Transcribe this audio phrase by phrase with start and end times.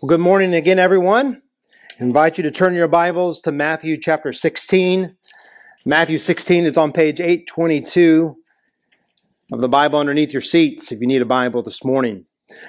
[0.00, 1.42] Well, good morning again, everyone.
[1.98, 5.16] I invite you to turn your Bibles to Matthew chapter 16.
[5.84, 8.36] Matthew 16 is on page 822
[9.50, 12.26] of the Bible underneath your seats if you need a Bible this morning.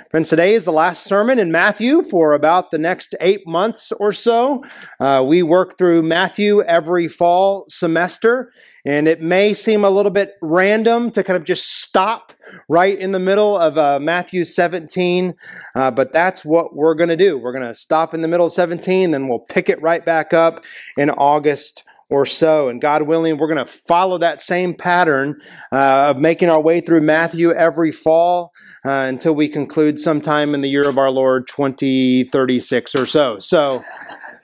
[0.09, 4.11] Friends, today is the last sermon in Matthew for about the next eight months or
[4.11, 4.61] so.
[4.99, 8.51] Uh, we work through Matthew every fall semester,
[8.85, 12.33] and it may seem a little bit random to kind of just stop
[12.67, 15.33] right in the middle of uh, Matthew 17,
[15.75, 17.37] uh, but that's what we're going to do.
[17.37, 20.33] We're going to stop in the middle of 17, then we'll pick it right back
[20.33, 20.65] up
[20.97, 22.69] in August or so.
[22.69, 25.39] And God willing, we're going to follow that same pattern
[25.71, 28.51] uh, of making our way through Matthew every fall
[28.85, 33.39] uh, until we conclude sometime in the year of our Lord 2036 or so.
[33.39, 33.83] So,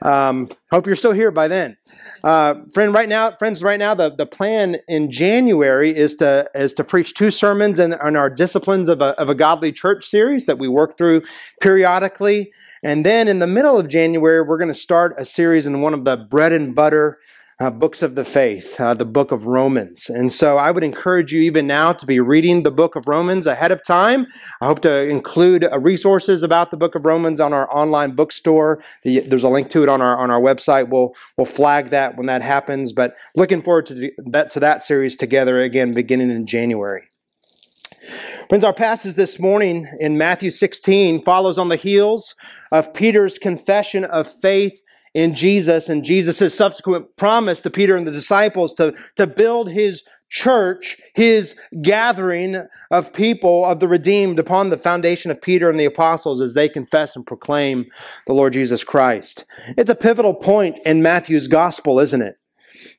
[0.01, 1.77] um, hope you're still here by then.
[2.23, 6.73] Uh, friend, right now, friends, right now, the, the plan in January is to is
[6.73, 10.47] to preach two sermons in, in our disciplines of a, of a godly church series
[10.47, 11.21] that we work through
[11.61, 12.51] periodically,
[12.83, 15.93] and then in the middle of January, we're going to start a series in one
[15.93, 17.19] of the bread and butter
[17.59, 20.09] uh, books of the faith, uh, the book of Romans.
[20.09, 23.47] And so I would encourage you even now to be reading the book of Romans
[23.47, 24.27] ahead of time.
[24.59, 28.83] I hope to include uh, resources about the book of Romans on our online bookstore.
[29.03, 30.89] The, there's a link to it on our on our website.
[30.89, 32.91] We'll we'll flag that when that happens.
[32.91, 37.03] But looking forward to that to that series together again beginning in January.
[38.49, 42.35] Friends, our passage this morning in Matthew 16 follows on the heels
[42.71, 44.83] of Peter's confession of faith
[45.15, 50.03] in Jesus and Jesus' subsequent promise to Peter and the disciples to, to build his
[50.29, 55.85] church, his gathering of people of the redeemed upon the foundation of Peter and the
[55.85, 57.85] apostles as they confess and proclaim
[58.27, 59.45] the Lord Jesus Christ.
[59.77, 62.35] It's a pivotal point in Matthew's gospel, isn't it?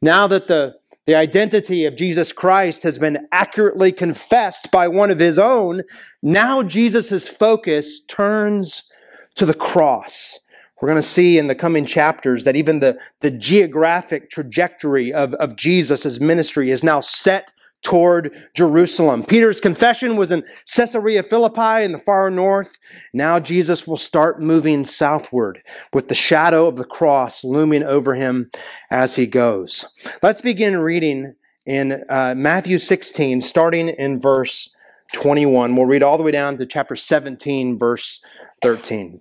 [0.01, 5.21] Now that the the identity of Jesus Christ has been accurately confessed by one of
[5.21, 5.83] his own.
[6.21, 8.91] Now Jesus' focus turns
[9.37, 10.41] to the cross.
[10.81, 15.35] We're going to see in the coming chapters that even the, the geographic trajectory of,
[15.35, 19.23] of Jesus' ministry is now set toward Jerusalem.
[19.23, 20.45] Peter's confession was in
[20.75, 22.79] Caesarea Philippi in the far north.
[23.13, 28.51] Now Jesus will start moving southward with the shadow of the cross looming over him
[28.91, 29.85] as he goes.
[30.23, 34.75] Let's begin reading in uh, Matthew 16, starting in verse
[35.13, 35.77] 21.
[35.77, 38.21] We'll read all the way down to chapter 17, verse
[38.63, 39.21] 13.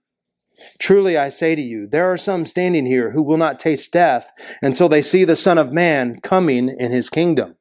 [0.79, 4.31] Truly I say to you, there are some standing here who will not taste death
[4.61, 7.55] until they see the Son of Man coming in his kingdom.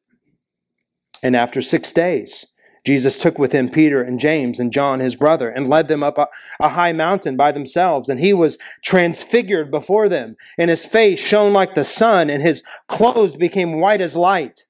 [1.22, 2.46] And after six days,
[2.84, 6.16] Jesus took with him Peter and James and John, his brother, and led them up
[6.16, 6.28] a,
[6.60, 8.08] a, high mountain by themselves.
[8.08, 12.62] And he was transfigured before them, and his face shone like the sun, and his
[12.88, 14.66] clothes became white as light.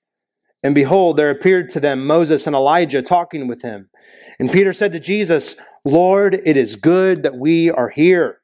[0.63, 3.89] And behold, there appeared to them Moses and Elijah talking with him.
[4.39, 8.41] And Peter said to Jesus, Lord, it is good that we are here.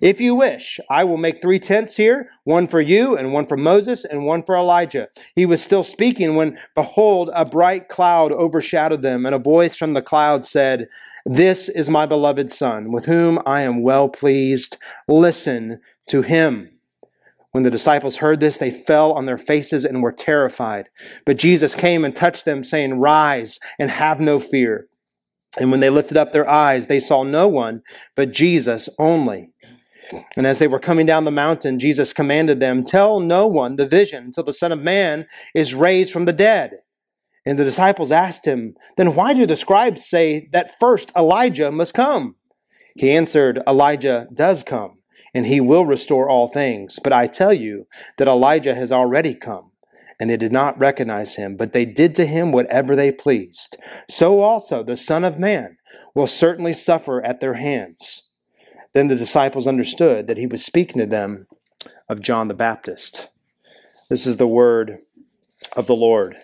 [0.00, 3.56] If you wish, I will make three tents here, one for you, and one for
[3.56, 5.08] Moses, and one for Elijah.
[5.34, 9.94] He was still speaking when, behold, a bright cloud overshadowed them, and a voice from
[9.94, 10.88] the cloud said,
[11.24, 14.76] This is my beloved Son, with whom I am well pleased.
[15.08, 16.70] Listen to him.
[17.52, 20.90] When the disciples heard this, they fell on their faces and were terrified.
[21.24, 24.88] But Jesus came and touched them, saying, Rise and have no fear.
[25.58, 27.82] And when they lifted up their eyes, they saw no one
[28.14, 29.52] but Jesus only.
[30.36, 33.86] And as they were coming down the mountain, Jesus commanded them, Tell no one the
[33.86, 36.78] vision until the Son of Man is raised from the dead.
[37.44, 41.94] And the disciples asked him, Then why do the scribes say that first Elijah must
[41.94, 42.36] come?
[42.96, 44.98] He answered, Elijah does come
[45.34, 46.98] and he will restore all things.
[47.02, 47.86] But I tell you
[48.16, 49.72] that Elijah has already come,
[50.18, 53.76] and they did not recognize him, but they did to him whatever they pleased.
[54.08, 55.76] So also the Son of Man
[56.14, 58.30] will certainly suffer at their hands.
[58.94, 61.46] Then the disciples understood that he was speaking to them
[62.08, 63.28] of John the Baptist.
[64.08, 64.98] This is the word
[65.76, 66.38] of the Lord.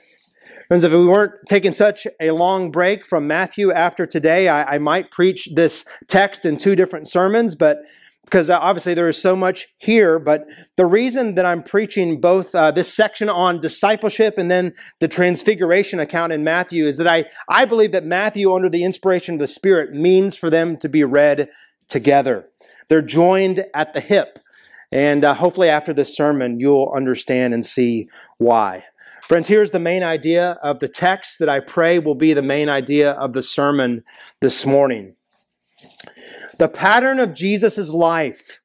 [0.68, 4.78] Friends, if we weren't taking such a long break from Matthew after today, I, I
[4.78, 7.78] might preach this text in two different sermons, but
[8.24, 10.46] because obviously there is so much here, but
[10.76, 16.00] the reason that I'm preaching both uh, this section on discipleship and then the transfiguration
[16.00, 19.48] account in Matthew is that I, I believe that Matthew, under the inspiration of the
[19.48, 21.48] Spirit, means for them to be read
[21.88, 22.48] together.
[22.88, 24.38] They're joined at the hip.
[24.90, 28.08] And uh, hopefully, after this sermon, you'll understand and see
[28.38, 28.84] why.
[29.22, 32.68] Friends, here's the main idea of the text that I pray will be the main
[32.68, 34.04] idea of the sermon
[34.40, 35.16] this morning.
[36.62, 38.60] The pattern of Jesus' life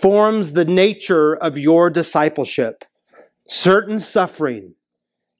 [0.00, 2.82] forms the nature of your discipleship
[3.46, 4.74] certain suffering,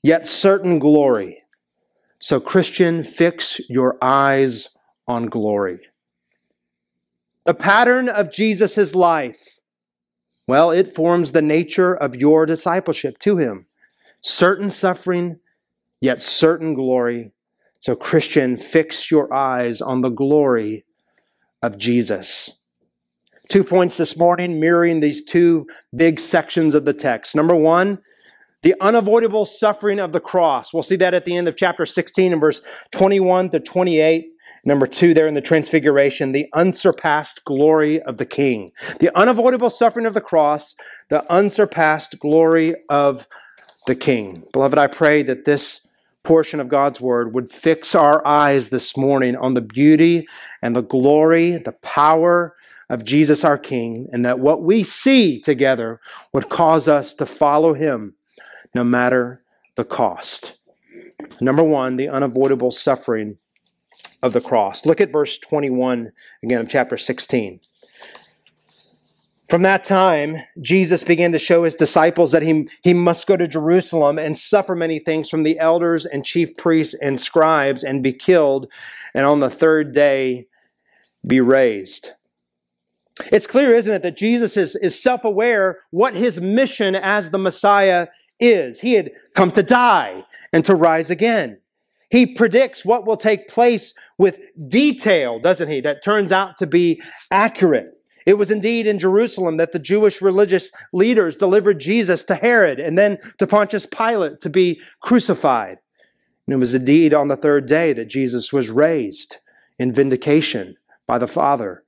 [0.02, 1.38] yet certain glory.
[2.18, 4.76] So, Christian, fix your eyes
[5.08, 5.78] on glory.
[7.46, 9.60] The pattern of Jesus' life,
[10.46, 13.68] well, it forms the nature of your discipleship to him.
[14.20, 15.40] Certain suffering,
[16.02, 17.32] yet certain glory.
[17.80, 20.84] So, Christian, fix your eyes on the glory
[21.66, 22.60] of Jesus.
[23.48, 27.36] Two points this morning mirroring these two big sections of the text.
[27.36, 27.98] Number one,
[28.62, 30.72] the unavoidable suffering of the cross.
[30.72, 34.26] We'll see that at the end of chapter 16 and verse 21 to 28.
[34.64, 38.72] Number two, there in the transfiguration, the unsurpassed glory of the King.
[38.98, 40.74] The unavoidable suffering of the cross,
[41.08, 43.28] the unsurpassed glory of
[43.86, 44.42] the King.
[44.52, 45.85] Beloved, I pray that this
[46.26, 50.26] portion of God's word would fix our eyes this morning on the beauty
[50.60, 52.56] and the glory, the power
[52.90, 56.00] of Jesus our King, and that what we see together
[56.32, 58.14] would cause us to follow him
[58.74, 59.42] no matter
[59.76, 60.58] the cost.
[61.40, 63.38] Number one, the unavoidable suffering
[64.20, 64.84] of the cross.
[64.84, 66.10] Look at verse 21
[66.42, 67.60] again of chapter 16.
[69.48, 73.46] From that time, Jesus began to show his disciples that he, he must go to
[73.46, 78.12] Jerusalem and suffer many things from the elders and chief priests and scribes and be
[78.12, 78.70] killed,
[79.14, 80.48] and on the third day
[81.28, 82.10] be raised.
[83.32, 87.38] It's clear, isn't it, that Jesus is, is self aware what his mission as the
[87.38, 88.08] Messiah
[88.40, 88.80] is.
[88.80, 91.58] He had come to die and to rise again.
[92.10, 95.80] He predicts what will take place with detail, doesn't he?
[95.80, 97.00] That turns out to be
[97.30, 97.95] accurate.
[98.26, 102.98] It was indeed in Jerusalem that the Jewish religious leaders delivered Jesus to Herod and
[102.98, 105.78] then to Pontius Pilate to be crucified.
[106.46, 109.36] And it was indeed on the third day that Jesus was raised
[109.78, 110.76] in vindication
[111.06, 111.84] by the Father.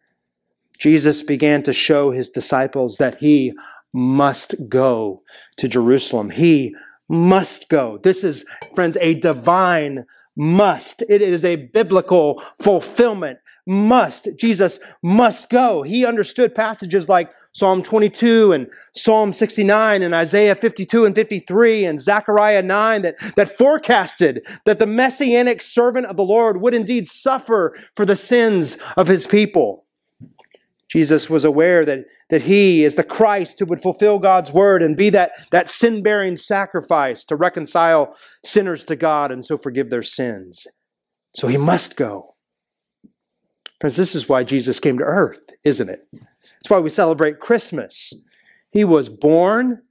[0.79, 3.53] Jesus began to show his disciples that he
[3.93, 5.23] must go
[5.57, 6.31] to Jerusalem.
[6.31, 6.75] He
[7.09, 7.99] must go.
[7.99, 8.45] This is,
[8.75, 10.05] friends, a divine
[10.39, 11.03] must.
[11.09, 13.41] It is a biblical fulfillment.
[13.67, 14.29] Must.
[14.39, 15.83] Jesus must go.
[15.83, 22.01] He understood passages like Psalm 22 and Psalm 69 and Isaiah 52 and 53 and
[22.01, 27.77] Zechariah 9 that, that forecasted that the messianic servant of the Lord would indeed suffer
[27.97, 29.85] for the sins of his people.
[30.89, 34.97] Jesus was aware that, that he is the Christ who would fulfill God's word and
[34.97, 40.03] be that, that sin bearing sacrifice to reconcile sinners to God and so forgive their
[40.03, 40.67] sins.
[41.35, 42.35] So he must go.
[43.81, 46.09] Friends, this is why Jesus came to earth, isn't it?
[46.61, 48.13] It's why we celebrate Christmas.
[48.73, 49.83] He was born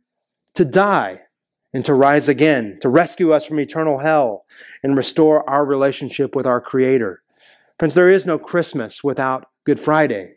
[0.56, 1.22] to die
[1.74, 4.46] and to rise again, to rescue us from eternal hell
[4.82, 7.22] and restore our relationship with our Creator.
[7.78, 10.37] Friends, there is no Christmas without Good Friday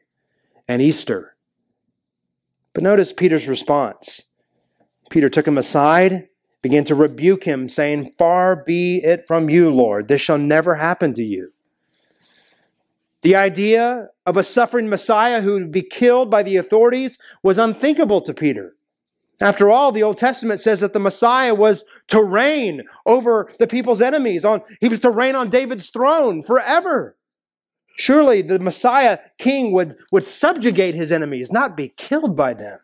[0.70, 1.34] and Easter.
[2.74, 4.22] But notice Peter's response.
[5.10, 6.28] Peter took him aside,
[6.62, 10.06] began to rebuke him, saying, Far be it from you, Lord.
[10.06, 11.52] This shall never happen to you.
[13.22, 18.20] The idea of a suffering Messiah who would be killed by the authorities was unthinkable
[18.20, 18.76] to Peter.
[19.40, 24.00] After all, the Old Testament says that the Messiah was to reign over the people's
[24.00, 24.44] enemies.
[24.44, 27.16] On, he was to reign on David's throne forever.
[28.00, 32.78] Surely the Messiah king would, would subjugate his enemies, not be killed by them.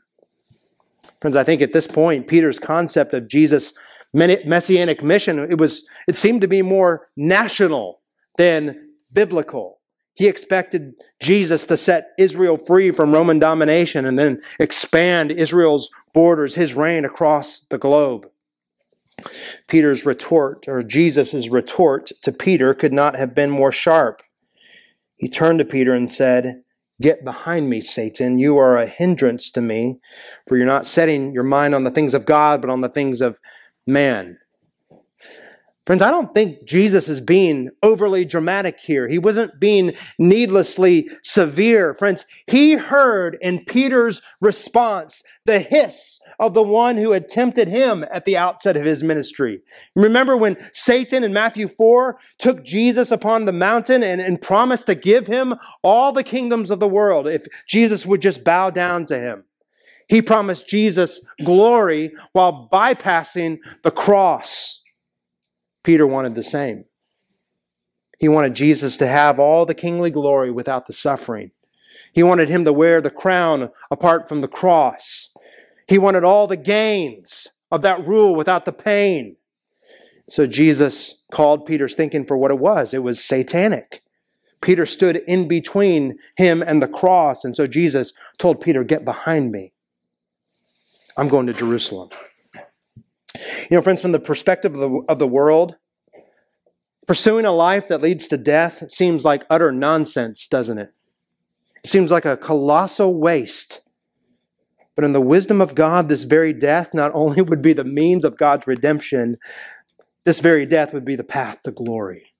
[1.23, 3.73] Friends, I think at this point, Peter's concept of Jesus'
[4.13, 8.03] messianic mission, it was, it seemed to be more national
[8.37, 9.79] than biblical.
[10.13, 16.57] He expected Jesus to set Israel free from Roman domination and then expand Israel's borders,
[16.57, 18.29] his reign across the globe.
[19.67, 24.21] Peter's retort, or Jesus' retort to Peter, could not have been more sharp.
[25.17, 26.63] He turned to Peter and said,
[27.01, 28.39] Get behind me, Satan.
[28.39, 29.99] You are a hindrance to me,
[30.47, 33.21] for you're not setting your mind on the things of God, but on the things
[33.21, 33.39] of
[33.87, 34.39] man.
[35.87, 39.07] Friends, I don't think Jesus is being overly dramatic here.
[39.07, 41.95] He wasn't being needlessly severe.
[41.95, 48.05] Friends, he heard in Peter's response the hiss of the one who had tempted him
[48.11, 49.61] at the outset of his ministry.
[49.95, 54.97] Remember when Satan in Matthew 4 took Jesus upon the mountain and, and promised to
[54.97, 59.17] give him all the kingdoms of the world if Jesus would just bow down to
[59.17, 59.45] him.
[60.09, 64.76] He promised Jesus glory while bypassing the cross.
[65.87, 66.85] Peter wanted the same.
[68.19, 71.53] He wanted Jesus to have all the kingly glory without the suffering.
[72.13, 75.33] He wanted him to wear the crown apart from the cross.
[75.87, 79.37] He wanted all the gains of that rule without the pain.
[80.29, 82.93] So Jesus called Peter's thinking for what it was.
[82.93, 84.03] It was satanic.
[84.61, 87.45] Peter stood in between him and the cross.
[87.45, 89.73] And so Jesus told Peter, Get behind me.
[91.17, 92.09] I'm going to Jerusalem.
[93.69, 95.77] You know, friends, from the perspective of the, of the world,
[97.07, 100.93] pursuing a life that leads to death seems like utter nonsense, doesn't it?
[101.83, 103.81] It seems like a colossal waste.
[104.95, 108.25] But in the wisdom of God, this very death not only would be the means
[108.25, 109.37] of God's redemption,
[110.25, 112.33] this very death would be the path to glory.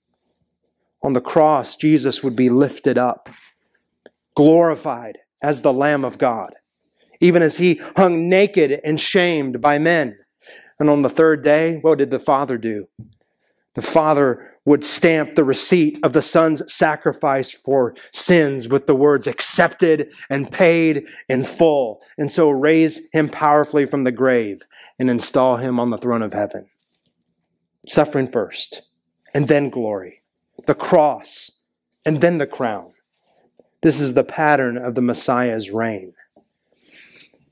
[1.03, 3.29] On the cross, Jesus would be lifted up,
[4.35, 6.55] glorified as the Lamb of God,
[7.21, 10.19] even as he hung naked and shamed by men.
[10.79, 12.89] And on the third day, what did the Father do?
[13.75, 19.27] The Father would stamp the receipt of the Son's sacrifice for sins with the words
[19.27, 24.63] accepted and paid in full, and so raise him powerfully from the grave
[24.99, 26.67] and install him on the throne of heaven.
[27.87, 28.83] Suffering first,
[29.33, 30.23] and then glory.
[30.67, 31.61] The cross,
[32.05, 32.93] and then the crown.
[33.83, 36.15] This is the pattern of the Messiah's reign.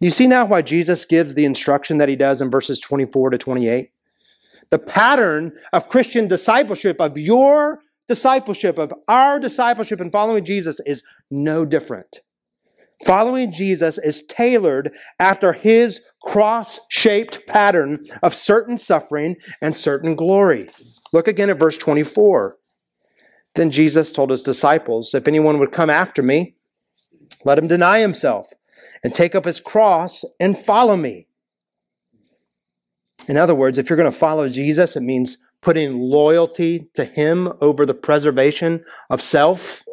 [0.00, 3.38] You see now why Jesus gives the instruction that he does in verses 24 to
[3.38, 3.90] 28?
[4.70, 11.02] The pattern of Christian discipleship, of your discipleship, of our discipleship in following Jesus is
[11.30, 12.18] no different.
[13.04, 20.68] Following Jesus is tailored after his cross shaped pattern of certain suffering and certain glory.
[21.12, 22.56] Look again at verse 24.
[23.54, 26.54] Then Jesus told his disciples, If anyone would come after me,
[27.44, 28.52] let him deny himself
[29.04, 31.28] and take up his cross and follow me.
[33.28, 37.52] In other words, if you're going to follow Jesus, it means putting loyalty to him
[37.60, 39.84] over the preservation of self.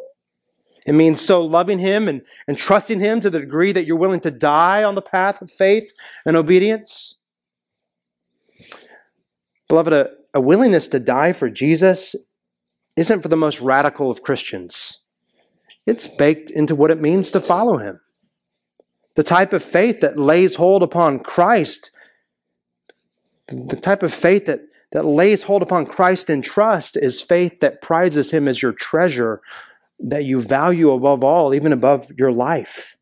[0.86, 4.20] It means so loving him and, and trusting him to the degree that you're willing
[4.20, 5.92] to die on the path of faith
[6.26, 7.20] and obedience.
[9.68, 12.16] Beloved, a, a willingness to die for Jesus
[12.96, 15.02] isn't for the most radical of Christians.
[15.86, 18.00] It's baked into what it means to follow him.
[19.14, 21.90] The type of faith that lays hold upon Christ,
[23.48, 24.60] the type of faith that,
[24.92, 29.40] that lays hold upon Christ in trust is faith that prizes him as your treasure,
[29.98, 32.96] that you value above all, even above your life.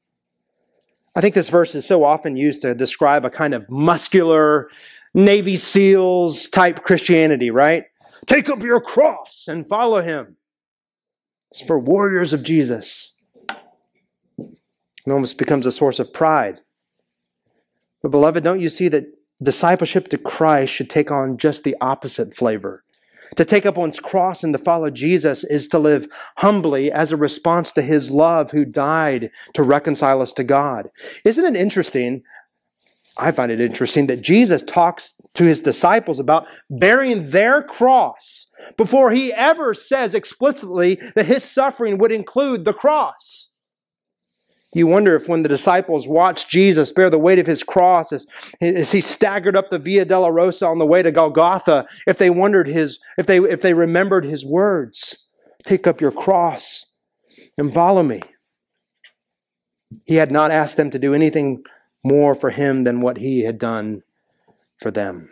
[1.14, 4.68] I think this verse is so often used to describe a kind of muscular,
[5.12, 7.84] Navy SEALs type Christianity, right?
[8.26, 10.36] Take up your cross and follow him.
[11.50, 13.12] It's for warriors of Jesus.
[15.06, 16.60] It almost becomes a source of pride.
[18.02, 19.06] But, beloved, don't you see that
[19.42, 22.84] discipleship to Christ should take on just the opposite flavor?
[23.36, 27.16] To take up one's cross and to follow Jesus is to live humbly as a
[27.16, 30.90] response to his love who died to reconcile us to God.
[31.24, 32.22] Isn't it interesting?
[33.18, 39.10] I find it interesting that Jesus talks to his disciples about bearing their cross before
[39.10, 43.49] he ever says explicitly that his suffering would include the cross.
[44.72, 48.26] You wonder if when the disciples watched Jesus bear the weight of his cross as,
[48.60, 52.68] as he staggered up the Via Dolorosa on the way to Golgotha, if they wondered
[52.68, 55.26] his, if they, if they remembered his words,
[55.64, 56.86] take up your cross
[57.58, 58.22] and follow me.
[60.06, 61.64] He had not asked them to do anything
[62.04, 64.02] more for him than what he had done
[64.78, 65.30] for them.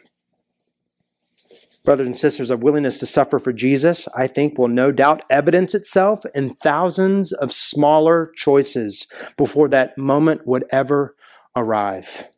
[1.89, 5.75] Brothers and sisters, a willingness to suffer for Jesus, I think, will no doubt evidence
[5.75, 9.07] itself in thousands of smaller choices
[9.39, 11.17] before that moment would ever
[11.57, 12.29] arrive.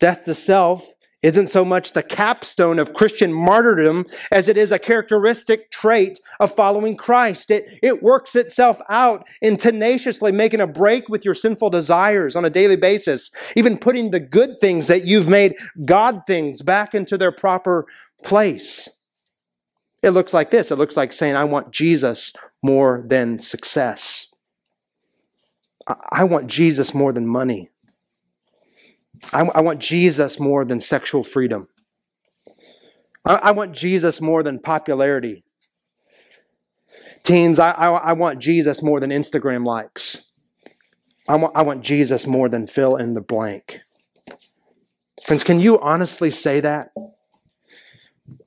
[0.00, 4.78] Death to self isn't so much the capstone of Christian martyrdom as it is a
[4.78, 7.50] characteristic trait of following Christ.
[7.50, 12.44] It, it works itself out in tenaciously making a break with your sinful desires on
[12.44, 17.18] a daily basis, even putting the good things that you've made God things back into
[17.18, 17.86] their proper
[18.24, 18.88] place.
[20.02, 20.70] It looks like this.
[20.70, 22.32] It looks like saying, I want Jesus
[22.62, 24.34] more than success.
[26.10, 27.70] I want Jesus more than money.
[29.32, 31.68] I, I want Jesus more than sexual freedom.
[33.24, 35.44] I, I want Jesus more than popularity.
[37.24, 40.30] Teens, I, I, I want Jesus more than Instagram likes.
[41.28, 43.80] I want, I want Jesus more than fill in the blank.
[45.24, 46.90] Friends, can you honestly say that?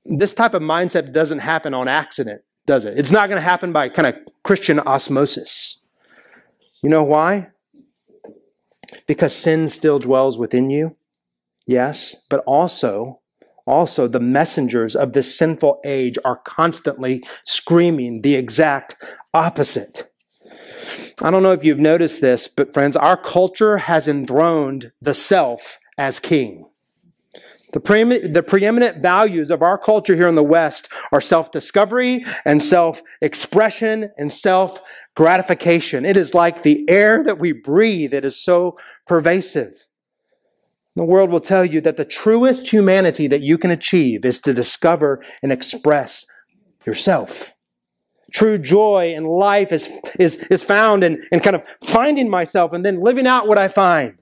[0.05, 2.97] This type of mindset doesn't happen on accident, does it?
[2.97, 5.81] It's not going to happen by kind of Christian osmosis.
[6.83, 7.49] You know why?
[9.07, 10.97] Because sin still dwells within you,
[11.65, 13.21] yes, but also
[13.67, 18.95] also the messengers of this sinful age are constantly screaming the exact
[19.33, 20.09] opposite.
[21.21, 25.77] I don't know if you've noticed this, but friends, our culture has enthroned the self
[25.97, 26.65] as king.
[27.73, 32.61] The, preeminent, the preeminent values of our culture here in the West are self-discovery and
[32.61, 36.05] self-expression and self-gratification.
[36.05, 38.13] It is like the air that we breathe.
[38.13, 39.85] It is so pervasive.
[40.97, 44.53] The world will tell you that the truest humanity that you can achieve is to
[44.53, 46.25] discover and express
[46.85, 47.53] yourself.
[48.33, 52.85] True joy in life is, is, is found in, in kind of finding myself and
[52.85, 54.20] then living out what I find.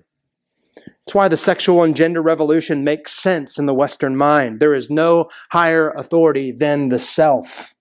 [1.09, 4.59] That's why the sexual and gender revolution makes sense in the Western mind.
[4.59, 7.73] There is no higher authority than the self.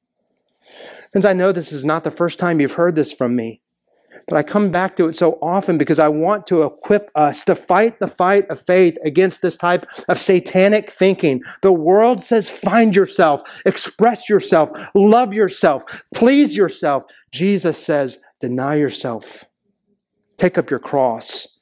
[1.12, 3.60] Friends, I know this is not the first time you've heard this from me.
[4.26, 7.54] But I come back to it so often because I want to equip us to
[7.54, 11.42] fight the fight of faith against this type of satanic thinking.
[11.60, 17.04] The world says find yourself, express yourself, love yourself, please yourself.
[17.30, 19.44] Jesus says deny yourself,
[20.38, 21.60] take up your cross,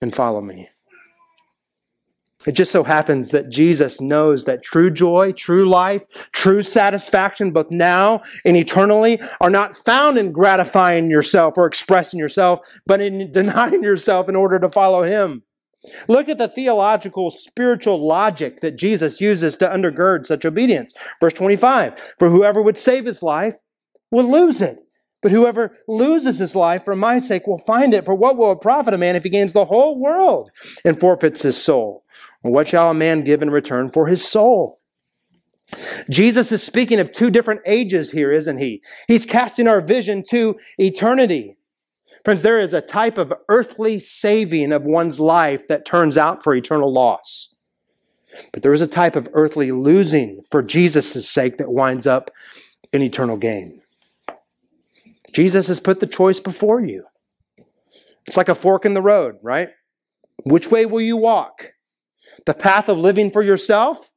[0.00, 0.68] and follow me.
[2.48, 7.70] It just so happens that Jesus knows that true joy, true life, true satisfaction, both
[7.70, 13.82] now and eternally, are not found in gratifying yourself or expressing yourself, but in denying
[13.82, 15.42] yourself in order to follow Him.
[16.08, 20.94] Look at the theological, spiritual logic that Jesus uses to undergird such obedience.
[21.20, 23.56] Verse 25, for whoever would save his life
[24.10, 24.78] will lose it.
[25.20, 28.04] But whoever loses his life for my sake will find it.
[28.04, 30.50] For what will it profit a man if he gains the whole world
[30.84, 32.04] and forfeits his soul?
[32.42, 34.80] Or what shall a man give in return for his soul?
[36.08, 38.82] Jesus is speaking of two different ages here, isn't he?
[39.06, 41.56] He's casting our vision to eternity.
[42.24, 46.54] Friends, there is a type of earthly saving of one's life that turns out for
[46.54, 47.56] eternal loss.
[48.52, 52.30] But there is a type of earthly losing for Jesus' sake that winds up
[52.92, 53.82] in eternal gain.
[55.32, 57.04] Jesus has put the choice before you.
[58.26, 59.70] It's like a fork in the road, right?
[60.44, 61.72] Which way will you walk?
[62.46, 64.10] The path of living for yourself,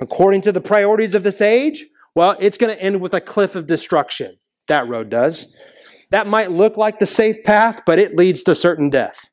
[0.00, 3.54] according to the priorities of this age, well, it's going to end with a cliff
[3.56, 4.38] of destruction.
[4.68, 5.54] That road does.
[6.10, 9.30] That might look like the safe path, but it leads to certain death.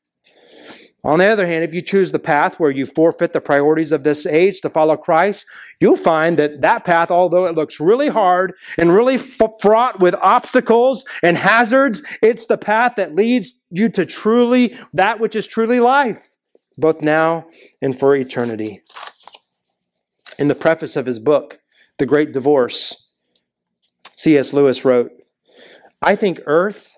[1.04, 4.04] On the other hand, if you choose the path where you forfeit the priorities of
[4.04, 5.46] this age to follow Christ,
[5.80, 11.04] you'll find that that path, although it looks really hard and really fraught with obstacles
[11.22, 16.28] and hazards, it's the path that leads you to truly that which is truly life
[16.78, 17.46] both now
[17.80, 18.82] and for eternity.
[20.38, 21.60] In the preface of his book,
[21.98, 23.08] The Great Divorce,
[24.14, 24.52] C.S.
[24.52, 25.10] Lewis wrote,
[26.00, 26.96] I think earth,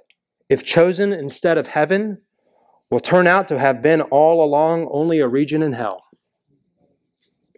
[0.49, 2.21] if chosen instead of heaven,
[2.95, 6.05] will turn out to have been all along only a region in hell.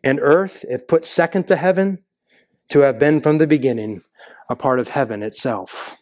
[0.03, 1.99] And earth, if put second to heaven,
[2.71, 4.01] to have been from the beginning
[4.49, 5.95] a part of heaven itself.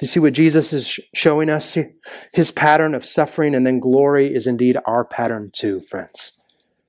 [0.00, 1.94] You see what Jesus is showing us here?
[2.34, 6.32] His pattern of suffering and then glory is indeed our pattern too, friends.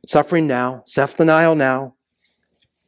[0.07, 1.93] Suffering now, self denial now,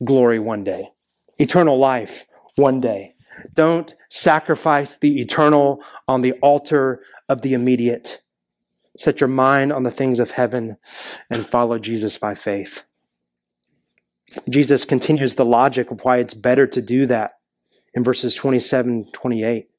[0.04, 0.90] glory one day,
[1.38, 3.14] eternal life one day.
[3.54, 8.22] Don't sacrifice the eternal on the altar of the immediate.
[8.98, 10.78] Set your mind on the things of heaven
[11.30, 12.84] and follow Jesus by faith.
[14.50, 17.34] Jesus continues the logic of why it's better to do that
[17.94, 19.70] in verses 27 28.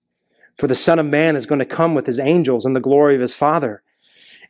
[0.57, 3.15] For the Son of Man is going to come with his angels in the glory
[3.15, 3.83] of his Father.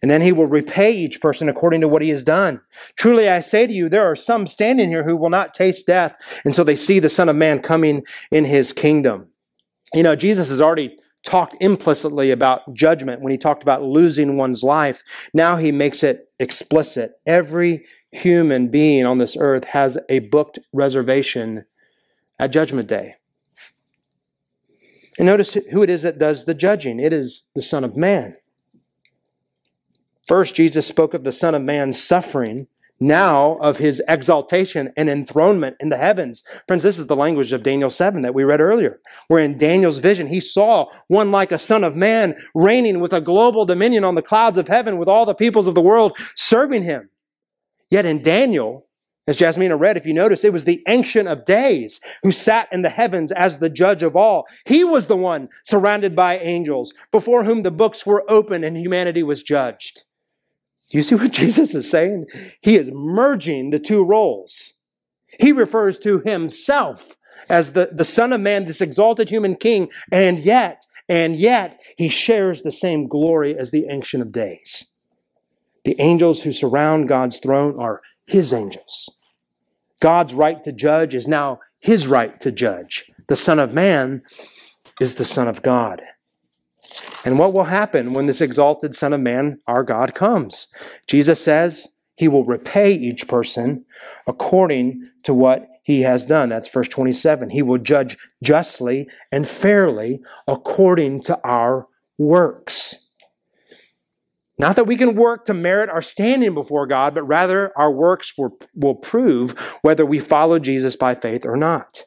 [0.03, 2.63] And then he will repay each person according to what he has done.
[2.97, 6.17] Truly I say to you, there are some standing here who will not taste death
[6.45, 9.29] until they see the Son of Man coming in his kingdom.
[9.93, 14.63] You know, Jesus has already talked implicitly about judgment when he talked about losing one's
[14.63, 15.03] life.
[15.35, 17.13] Now he makes it explicit.
[17.27, 21.65] Every human being on this earth has a booked reservation
[22.39, 23.15] at judgment day.
[25.19, 26.99] And notice who it is that does the judging.
[26.99, 28.37] It is the Son of Man.
[30.27, 32.69] First, Jesus spoke of the Son of Man's suffering,
[33.01, 36.43] now of his exaltation and enthronement in the heavens.
[36.67, 39.99] Friends, this is the language of Daniel 7 that we read earlier, where in Daniel's
[39.99, 44.15] vision, he saw one like a Son of Man reigning with a global dominion on
[44.15, 47.09] the clouds of heaven with all the peoples of the world serving him.
[47.91, 48.87] Yet in Daniel,
[49.27, 52.83] As Jasmina read, if you notice, it was the Ancient of Days who sat in
[52.83, 54.47] the heavens as the judge of all.
[54.67, 59.23] He was the one surrounded by angels, before whom the books were open and humanity
[59.23, 60.03] was judged.
[60.93, 62.27] You see what Jesus is saying?
[62.61, 64.75] He is merging the two roles.
[65.39, 67.17] He refers to himself
[67.49, 72.09] as the, the Son of Man, this exalted human king, and yet, and yet, he
[72.09, 74.93] shares the same glory as the Ancient of Days.
[75.85, 79.09] The angels who surround God's throne are his angels.
[80.01, 83.11] God's right to judge is now his right to judge.
[83.29, 84.23] The Son of Man
[85.01, 86.03] is the Son of God.
[87.25, 90.69] And what will happen when this exalted Son of Man, our God, comes?
[91.07, 93.85] Jesus says he will repay each person
[94.27, 96.49] according to what he has done.
[96.49, 97.51] That's verse 27.
[97.51, 103.07] He will judge justly and fairly according to our works.
[104.59, 108.35] Not that we can work to merit our standing before God, but rather our works
[108.37, 112.03] will, will prove whether we follow Jesus by faith or not.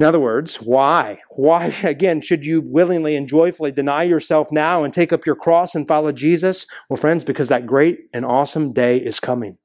[0.00, 1.18] In other words, why?
[1.28, 5.74] Why, again, should you willingly and joyfully deny yourself now and take up your cross
[5.74, 6.66] and follow Jesus?
[6.88, 9.58] Well, friends, because that great and awesome day is coming.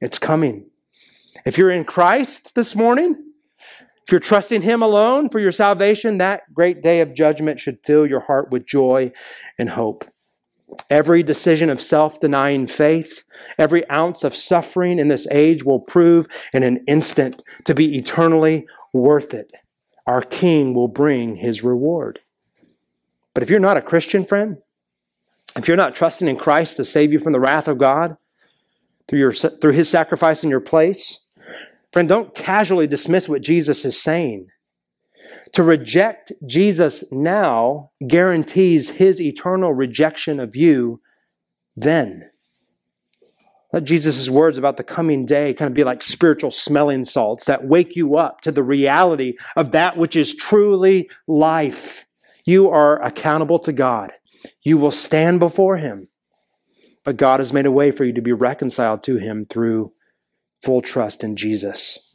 [0.00, 0.70] It's coming.
[1.44, 3.16] If you're in Christ this morning,
[4.06, 8.06] if you're trusting Him alone for your salvation, that great day of judgment should fill
[8.06, 9.10] your heart with joy
[9.58, 10.04] and hope.
[10.88, 13.24] Every decision of self denying faith,
[13.58, 18.66] every ounce of suffering in this age will prove in an instant to be eternally
[18.92, 19.50] worth it.
[20.06, 22.20] Our King will bring his reward.
[23.34, 24.58] But if you're not a Christian friend,
[25.56, 28.16] if you're not trusting in Christ to save you from the wrath of God
[29.08, 31.26] through, your, through his sacrifice in your place,
[31.92, 34.48] friend, don't casually dismiss what Jesus is saying.
[35.52, 41.00] To reject Jesus now guarantees his eternal rejection of you
[41.76, 42.30] then.
[43.72, 47.64] Let Jesus' words about the coming day kind of be like spiritual smelling salts that
[47.64, 52.06] wake you up to the reality of that which is truly life.
[52.44, 54.12] You are accountable to God.
[54.62, 56.08] You will stand before Him.
[57.04, 59.92] But God has made a way for you to be reconciled to Him through
[60.62, 62.12] full trust in Jesus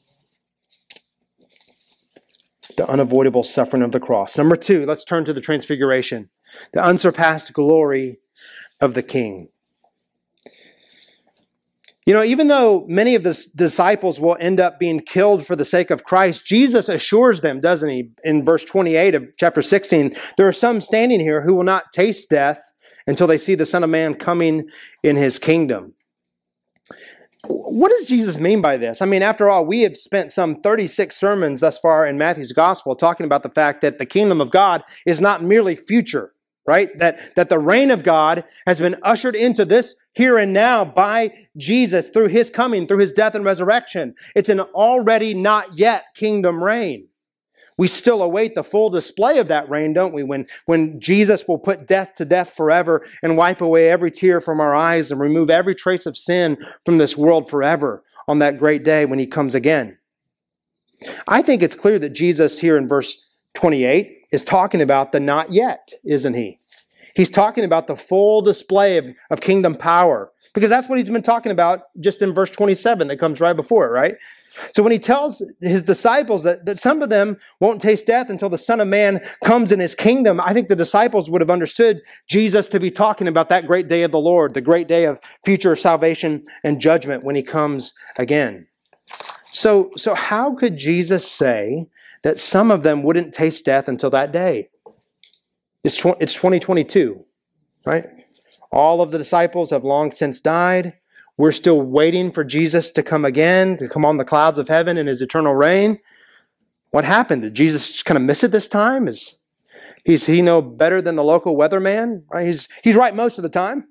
[2.78, 4.38] the unavoidable suffering of the cross.
[4.38, 6.30] Number two, let's turn to the transfiguration,
[6.72, 8.20] the unsurpassed glory
[8.80, 9.50] of the King.
[12.08, 15.66] You know, even though many of the disciples will end up being killed for the
[15.66, 20.48] sake of Christ, Jesus assures them, doesn't he, in verse 28 of chapter 16, there
[20.48, 22.62] are some standing here who will not taste death
[23.08, 24.70] until they see the Son of Man coming
[25.04, 25.96] in his kingdom.
[27.44, 29.02] What does Jesus mean by this?
[29.02, 32.96] I mean, after all, we have spent some 36 sermons thus far in Matthew's gospel
[32.96, 36.32] talking about the fact that the kingdom of God is not merely future,
[36.68, 36.90] right?
[37.00, 41.34] That, that the reign of God has been ushered into this here and now by
[41.56, 44.14] Jesus through his coming, through his death and resurrection.
[44.36, 47.08] It's an already not yet kingdom reign.
[47.78, 50.24] We still await the full display of that reign, don't we?
[50.24, 54.60] When, when Jesus will put death to death forever and wipe away every tear from
[54.60, 58.84] our eyes and remove every trace of sin from this world forever on that great
[58.84, 59.98] day when he comes again.
[61.28, 65.52] I think it's clear that Jesus here in verse 28 is talking about the not
[65.52, 66.60] yet, isn't he?
[67.16, 71.22] He's talking about the full display of, of kingdom power because that's what he's been
[71.22, 74.16] talking about just in verse 27 that comes right before it, right?
[74.74, 78.50] So when he tells his disciples that, that some of them won't taste death until
[78.50, 82.02] the Son of Man comes in his kingdom, I think the disciples would have understood
[82.28, 85.20] Jesus to be talking about that great day of the Lord, the great day of
[85.46, 88.68] future salvation and judgment when he comes again.
[89.44, 91.88] So, so how could Jesus say
[92.28, 94.68] that some of them wouldn't taste death until that day?
[95.86, 97.24] It's, tw- it's 2022,
[97.86, 98.06] right?
[98.70, 100.96] All of the disciples have long since died.
[101.38, 104.98] We're still waiting for Jesus to come again, to come on the clouds of heaven
[104.98, 106.00] in his eternal reign.
[106.90, 107.44] What happened?
[107.44, 109.08] Did Jesus just kind of miss it this time?
[109.08, 109.38] Is
[110.04, 112.24] he's he know better than the local weatherman?
[112.30, 112.46] Right?
[112.46, 113.88] He's he's right most of the time,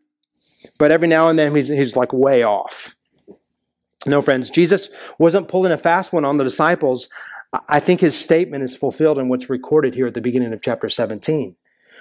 [0.77, 2.97] but every now and then he's he's like way off.
[4.05, 7.09] No, friends, Jesus wasn't pulling a fast one on the disciples.
[7.69, 10.89] I think his statement is fulfilled in what's recorded here at the beginning of chapter
[10.89, 11.57] 17.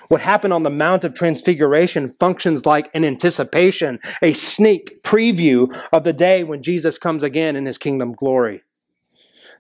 [0.08, 6.04] What happened on the Mount of Transfiguration functions like an anticipation, a sneak preview of
[6.04, 8.64] the day when Jesus comes again in his kingdom glory.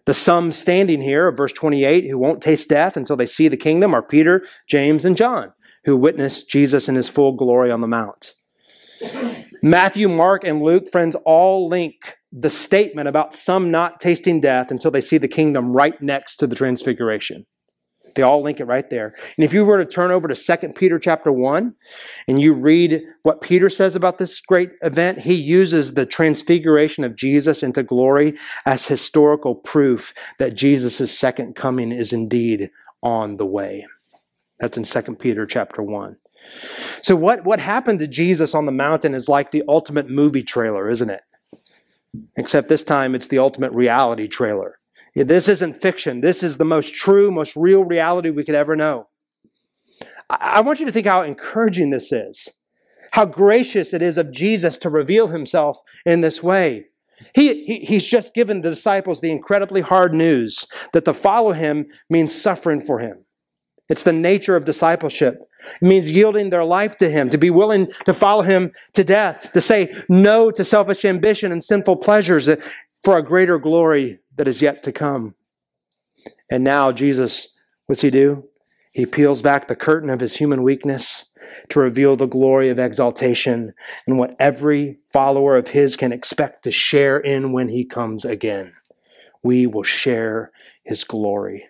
[0.06, 3.58] The some standing here of verse 28 who won't taste death until they see the
[3.58, 5.54] kingdom are Peter, James, and John,
[5.86, 8.34] who witnessed Jesus in his full glory on the Mount.
[9.65, 14.91] Matthew, Mark, and Luke, friends, all link the statement about some not tasting death until
[14.91, 17.47] they see the kingdom right next to the transfiguration.
[18.15, 19.15] They all link it right there.
[19.36, 21.73] And if you were to turn over to 2 Peter chapter 1
[22.28, 27.15] and you read what Peter says about this great event, he uses the transfiguration of
[27.15, 32.69] Jesus into glory as historical proof that Jesus' second coming is indeed
[33.01, 33.88] on the way.
[34.60, 36.17] That's in 2 Peter chapter 1.
[37.01, 40.89] So what, what happened to Jesus on the mountain is like the ultimate movie trailer,
[40.89, 41.21] isn't it?
[42.36, 44.79] Except this time it's the ultimate reality trailer.
[45.15, 46.21] This isn't fiction.
[46.21, 49.08] This is the most true, most real reality we could ever know.
[50.29, 52.49] I want you to think how encouraging this is.
[53.12, 56.88] How gracious it is of Jesus to reveal himself in this way.
[57.34, 61.86] He, he, he's just given the disciples the incredibly hard news that to follow him
[62.10, 63.23] means suffering for him.
[63.88, 65.39] It's the nature of discipleship.
[65.82, 69.51] It means yielding their life to him, to be willing to follow him to death,
[69.54, 72.49] to say no to selfish ambition and sinful pleasures
[73.04, 75.36] for a greater glory that is yet to come.
[76.49, 78.47] And now Jesus, what's he do?
[78.91, 81.32] He peels back the curtain of his human weakness
[81.69, 83.73] to reveal the glory of exaltation
[84.08, 88.73] and what every follower of his can expect to share in when he comes again.
[89.43, 90.51] We will share
[90.84, 91.67] his glory.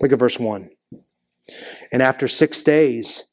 [0.00, 0.70] Look at verse 1.
[1.92, 3.24] And after six days,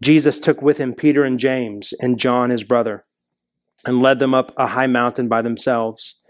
[0.00, 3.04] Jesus took with him Peter and James and John, his brother,
[3.86, 6.20] and led them up a high mountain by themselves.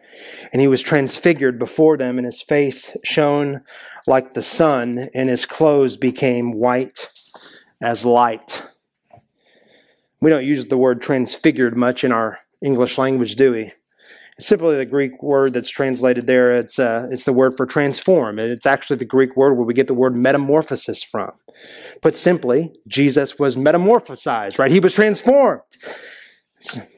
[0.53, 3.63] And he was transfigured before them, and his face shone
[4.07, 7.09] like the sun, and his clothes became white
[7.81, 8.69] as light.
[10.21, 13.73] We don't use the word transfigured much in our English language, do we?
[14.39, 16.57] Simply the Greek word that's translated there.
[16.57, 18.39] It's, uh, it's the word for transform.
[18.39, 21.31] It's actually the Greek word where we get the word metamorphosis from.
[22.01, 24.71] Put simply, Jesus was metamorphosized, right?
[24.71, 25.61] He was transformed.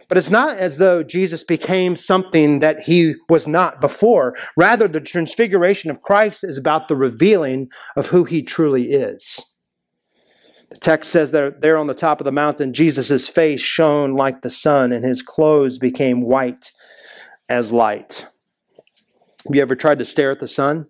[0.08, 4.36] But it's not as though Jesus became something that he was not before.
[4.56, 9.44] Rather, the transfiguration of Christ is about the revealing of who he truly is.
[10.70, 14.42] The text says that there on the top of the mountain, Jesus' face shone like
[14.42, 16.70] the sun, and his clothes became white
[17.48, 18.26] as light.
[19.46, 20.86] Have you ever tried to stare at the sun?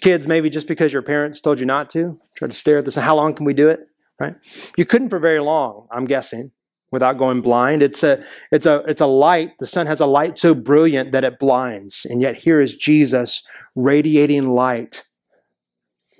[0.00, 2.92] Kids, maybe just because your parents told you not to, try to stare at the
[2.92, 3.04] sun.
[3.04, 3.80] How long can we do it?
[4.18, 4.34] Right?
[4.76, 6.52] You couldn't for very long, I'm guessing
[6.92, 7.82] without going blind.
[7.82, 8.22] It's a,
[8.52, 9.58] it's a, it's a light.
[9.58, 12.06] The sun has a light so brilliant that it blinds.
[12.08, 13.42] And yet here is Jesus
[13.74, 15.02] radiating light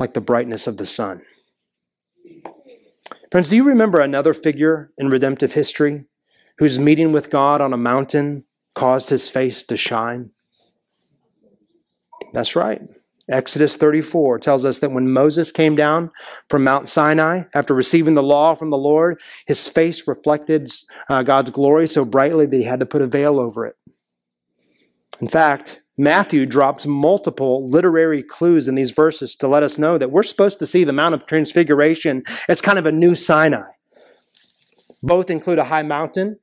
[0.01, 1.23] like the brightness of the sun.
[3.31, 6.07] Friends, do you remember another figure in redemptive history
[6.59, 10.31] whose meeting with God on a mountain caused his face to shine?
[12.33, 12.83] That's right.
[13.29, 16.11] Exodus 34 tells us that when Moses came down
[16.49, 20.71] from Mount Sinai after receiving the law from the Lord, his face reflected
[21.09, 23.77] uh, God's glory so brightly that he had to put a veil over it.
[25.21, 30.11] In fact, Matthew drops multiple literary clues in these verses to let us know that
[30.11, 33.71] we're supposed to see the Mount of Transfiguration as kind of a new Sinai.
[35.03, 36.39] Both include a high mountain.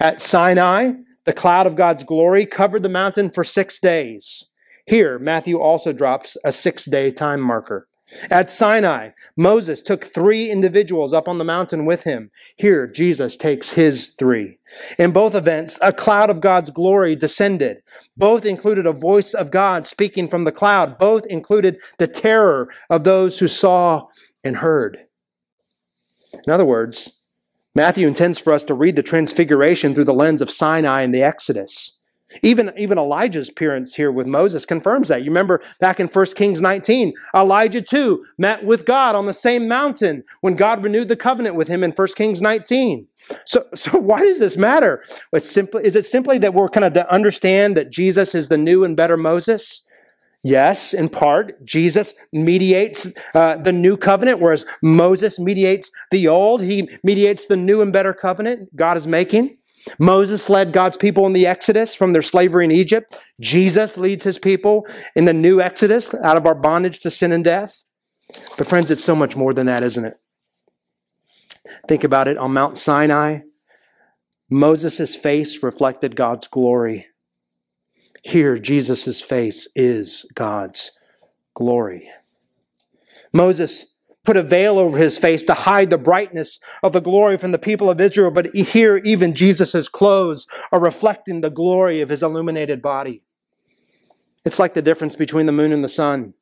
[0.00, 0.92] At Sinai,
[1.24, 4.44] the cloud of God's glory covered the mountain for six days.
[4.86, 7.88] Here, Matthew also drops a six day time marker.
[8.30, 12.30] At Sinai, Moses took three individuals up on the mountain with him.
[12.56, 14.58] Here, Jesus takes his three.
[14.98, 17.82] In both events, a cloud of God's glory descended.
[18.16, 20.98] Both included a voice of God speaking from the cloud.
[20.98, 24.06] Both included the terror of those who saw
[24.42, 25.00] and heard.
[26.46, 27.17] In other words,
[27.74, 31.22] Matthew intends for us to read the transfiguration through the lens of Sinai and the
[31.22, 31.98] Exodus.
[32.42, 35.22] Even, even Elijah's appearance here with Moses confirms that.
[35.22, 39.66] You remember back in 1 Kings 19, Elijah too met with God on the same
[39.66, 43.06] mountain when God renewed the covenant with him in 1 Kings 19.
[43.46, 45.02] So, so why does this matter?
[45.32, 48.58] It's simply, is it simply that we're kind of to understand that Jesus is the
[48.58, 49.87] new and better Moses?
[50.44, 56.62] Yes, in part, Jesus mediates uh, the new covenant, whereas Moses mediates the old.
[56.62, 59.58] He mediates the new and better covenant God is making.
[59.98, 63.18] Moses led God's people in the Exodus from their slavery in Egypt.
[63.40, 67.44] Jesus leads his people in the new Exodus out of our bondage to sin and
[67.44, 67.82] death.
[68.56, 70.14] But friends, it's so much more than that, isn't it?
[71.88, 72.36] Think about it.
[72.36, 73.40] On Mount Sinai,
[74.50, 77.07] Moses' face reflected God's glory.
[78.22, 80.92] Here, Jesus' face is God's
[81.54, 82.10] glory.
[83.32, 87.52] Moses put a veil over his face to hide the brightness of the glory from
[87.52, 88.30] the people of Israel.
[88.30, 93.22] But here, even Jesus' clothes are reflecting the glory of his illuminated body.
[94.44, 96.34] It's like the difference between the moon and the sun.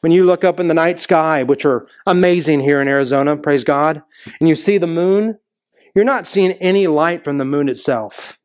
[0.00, 3.64] When you look up in the night sky, which are amazing here in Arizona, praise
[3.64, 4.02] God,
[4.40, 5.38] and you see the moon,
[5.94, 8.38] you're not seeing any light from the moon itself.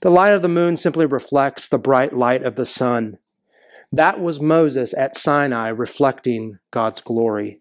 [0.00, 3.18] The light of the moon simply reflects the bright light of the sun.
[3.92, 7.60] That was Moses at Sinai reflecting God's glory.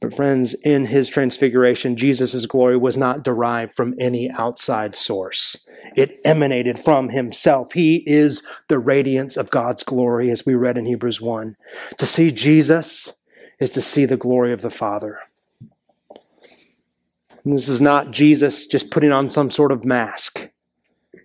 [0.00, 5.66] But, friends, in his transfiguration, Jesus' glory was not derived from any outside source.
[5.96, 7.72] It emanated from himself.
[7.72, 11.56] He is the radiance of God's glory, as we read in Hebrews 1.
[11.96, 13.14] To see Jesus
[13.58, 15.18] is to see the glory of the Father.
[17.44, 20.48] And this is not Jesus just putting on some sort of mask.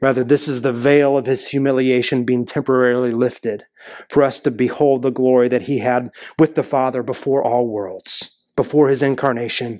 [0.03, 3.63] Rather, this is the veil of his humiliation being temporarily lifted
[4.09, 8.41] for us to behold the glory that he had with the Father before all worlds
[8.57, 9.79] before his incarnation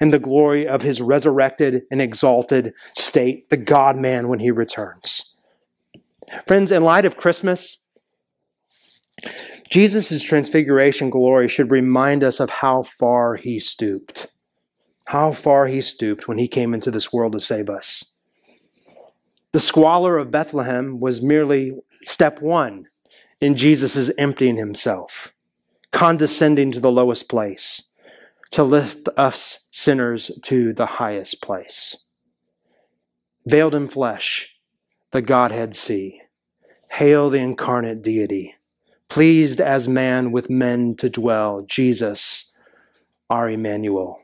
[0.00, 5.34] and the glory of his resurrected and exalted state, the God man when he returns.
[6.46, 7.82] Friends, in light of Christmas,
[9.70, 14.28] Jesus' transfiguration glory should remind us of how far he stooped.
[15.08, 18.07] How far he stooped when he came into this world to save us.
[19.58, 21.72] The squalor of Bethlehem was merely
[22.04, 22.86] step one
[23.40, 25.34] in Jesus' emptying himself,
[25.90, 27.90] condescending to the lowest place
[28.52, 31.96] to lift us sinners to the highest place.
[33.46, 34.56] Veiled in flesh,
[35.10, 36.20] the Godhead see.
[36.92, 38.54] Hail the incarnate deity.
[39.08, 42.52] Pleased as man with men to dwell, Jesus,
[43.28, 44.20] our Emmanuel.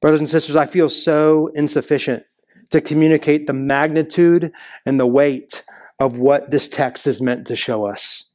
[0.00, 2.24] Brothers and sisters, I feel so insufficient
[2.70, 4.52] to communicate the magnitude
[4.84, 5.64] and the weight
[5.98, 8.28] of what this text is meant to show us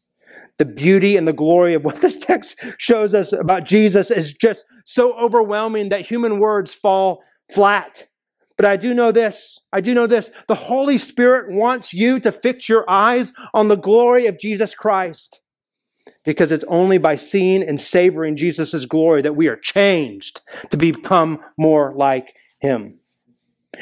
[0.58, 4.66] the beauty and the glory of what this text shows us about Jesus is just
[4.86, 8.08] so overwhelming that human words fall flat.
[8.56, 9.60] But I do know this.
[9.72, 10.32] I do know this.
[10.48, 15.42] The Holy Spirit wants you to fix your eyes on the glory of Jesus Christ.
[16.26, 21.40] Because it's only by seeing and savoring Jesus' glory that we are changed to become
[21.58, 23.00] more like Him.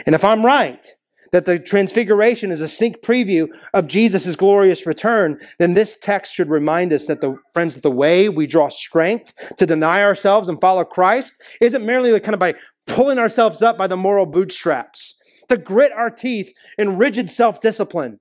[0.05, 0.85] And if I'm right,
[1.31, 6.49] that the transfiguration is a sneak preview of Jesus' glorious return, then this text should
[6.49, 10.59] remind us that the friends, that the way we draw strength to deny ourselves and
[10.59, 12.55] follow Christ isn't merely kind of by
[12.87, 18.19] pulling ourselves up by the moral bootstraps, to grit our teeth in rigid self-discipline,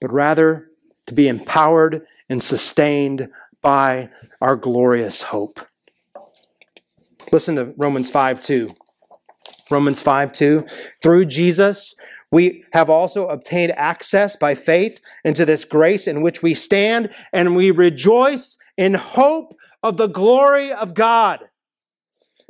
[0.00, 0.68] but rather
[1.06, 3.28] to be empowered and sustained
[3.60, 4.10] by
[4.40, 5.60] our glorious hope.
[7.32, 8.68] Listen to Romans 5 2.
[9.70, 10.66] Romans 5 2.
[11.02, 11.94] Through Jesus,
[12.30, 17.54] we have also obtained access by faith into this grace in which we stand, and
[17.54, 21.40] we rejoice in hope of the glory of God.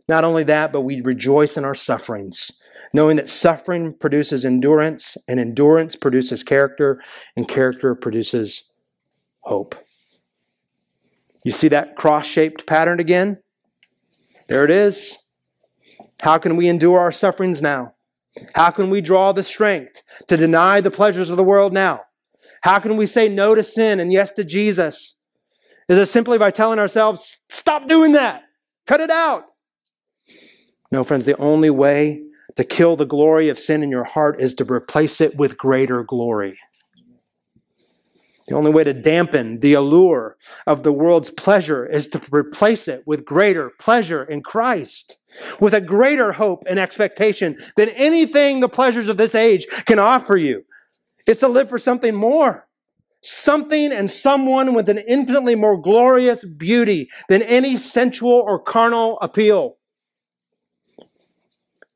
[0.08, 2.52] Not only that, but we rejoice in our sufferings,
[2.92, 7.00] knowing that suffering produces endurance, and endurance produces character,
[7.36, 8.72] and character produces
[9.40, 9.74] hope.
[11.44, 13.38] You see that cross shaped pattern again?
[14.48, 15.18] There it is.
[16.24, 17.92] How can we endure our sufferings now?
[18.54, 22.00] How can we draw the strength to deny the pleasures of the world now?
[22.62, 25.16] How can we say no to sin and yes to Jesus?
[25.86, 28.44] Is it simply by telling ourselves, stop doing that,
[28.86, 29.44] cut it out?
[30.90, 32.22] No, friends, the only way
[32.56, 36.02] to kill the glory of sin in your heart is to replace it with greater
[36.02, 36.58] glory.
[38.48, 43.02] The only way to dampen the allure of the world's pleasure is to replace it
[43.06, 45.18] with greater pleasure in Christ,
[45.60, 50.36] with a greater hope and expectation than anything the pleasures of this age can offer
[50.36, 50.64] you.
[51.26, 52.66] It's to live for something more,
[53.22, 59.76] something and someone with an infinitely more glorious beauty than any sensual or carnal appeal.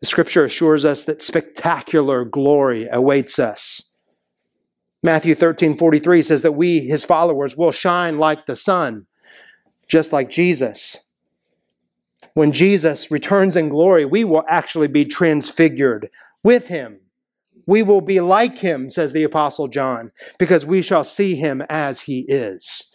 [0.00, 3.88] The scripture assures us that spectacular glory awaits us
[5.02, 9.06] Matthew 13, 43 says that we, his followers, will shine like the sun,
[9.86, 10.96] just like Jesus.
[12.38, 16.08] When Jesus returns in glory, we will actually be transfigured
[16.44, 17.00] with him.
[17.66, 22.02] We will be like him, says the Apostle John, because we shall see him as
[22.02, 22.94] he is.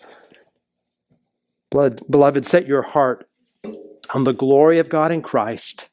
[1.72, 3.28] Beloved, set your heart
[4.14, 5.90] on the glory of God in Christ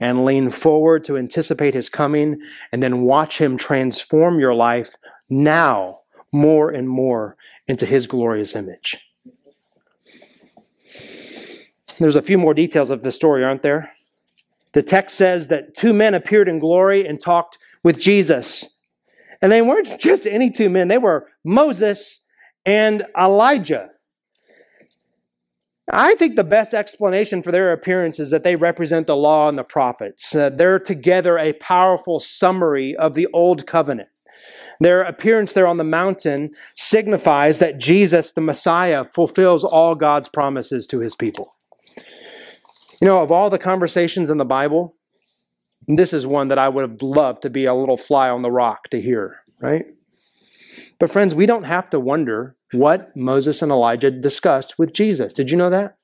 [0.00, 2.40] and lean forward to anticipate his coming
[2.72, 4.96] and then watch him transform your life
[5.30, 6.00] now
[6.32, 7.36] more and more
[7.68, 9.07] into his glorious image.
[11.98, 13.92] There's a few more details of the story, aren't there?
[14.72, 18.76] The text says that two men appeared in glory and talked with Jesus.
[19.42, 22.24] And they weren't just any two men, they were Moses
[22.64, 23.90] and Elijah.
[25.90, 29.56] I think the best explanation for their appearance is that they represent the law and
[29.56, 30.34] the prophets.
[30.34, 34.10] Uh, they're together a powerful summary of the old covenant.
[34.80, 40.86] Their appearance there on the mountain signifies that Jesus, the Messiah, fulfills all God's promises
[40.88, 41.56] to his people.
[43.00, 44.96] You know, of all the conversations in the Bible,
[45.86, 48.50] this is one that I would have loved to be a little fly on the
[48.50, 49.86] rock to hear, right?
[50.98, 55.32] But, friends, we don't have to wonder what Moses and Elijah discussed with Jesus.
[55.32, 55.96] Did you know that?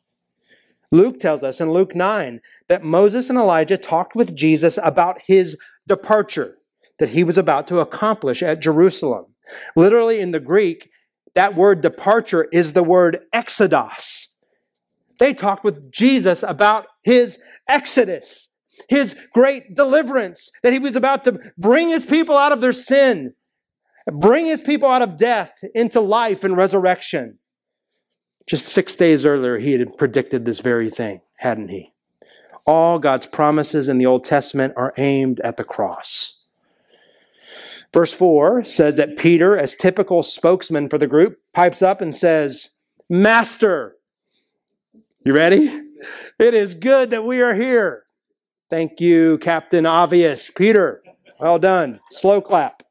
[0.92, 5.58] Luke tells us in Luke 9 that Moses and Elijah talked with Jesus about his
[5.88, 6.58] departure
[6.98, 9.26] that he was about to accomplish at Jerusalem.
[9.74, 10.90] Literally in the Greek,
[11.34, 14.33] that word departure is the word exodus.
[15.18, 17.38] They talked with Jesus about his
[17.68, 18.50] exodus,
[18.88, 23.34] his great deliverance, that he was about to bring his people out of their sin,
[24.12, 27.38] bring his people out of death into life and resurrection.
[28.46, 31.92] Just six days earlier, he had predicted this very thing, hadn't he?
[32.66, 36.42] All God's promises in the Old Testament are aimed at the cross.
[37.92, 42.70] Verse 4 says that Peter, as typical spokesman for the group, pipes up and says,
[43.08, 43.96] Master,
[45.24, 45.82] you ready?
[46.38, 48.02] It is good that we are here.
[48.68, 50.50] Thank you, Captain Obvious.
[50.50, 51.02] Peter,
[51.40, 52.00] well done.
[52.10, 52.82] Slow clap.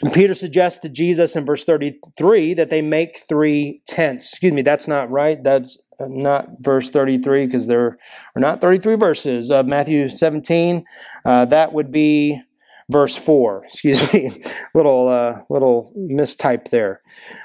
[0.00, 4.30] And Peter suggests to Jesus in verse 33 that they make three tents.
[4.30, 5.42] Excuse me, that's not right.
[5.42, 7.98] That's not verse 33 because there
[8.36, 10.84] are not 33 verses of Matthew 17.
[11.24, 12.42] Uh, that would be
[12.90, 14.42] verse 4 excuse me
[14.74, 17.00] little uh, little mistype there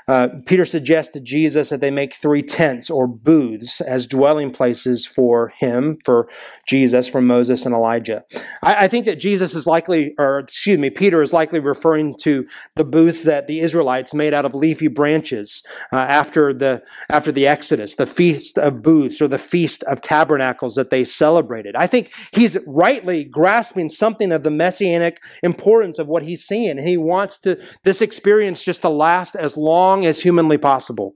[0.08, 5.06] uh, peter suggests to jesus that they make three tents or booths as dwelling places
[5.06, 6.30] for him for
[6.68, 8.24] jesus for moses and elijah
[8.64, 12.48] I, I, think that jesus is likely or excuse me peter is likely referring to
[12.76, 17.48] the booths that the israelites made out of leafy branches uh, after the after the
[17.48, 22.12] exodus the feast of booths or the feast of tabernacles that they celebrated i think
[22.32, 26.78] he's rightly grasping something of the messianic importance of what he's seeing.
[26.78, 31.16] And he wants to, this experience just to last as long as humanly possible.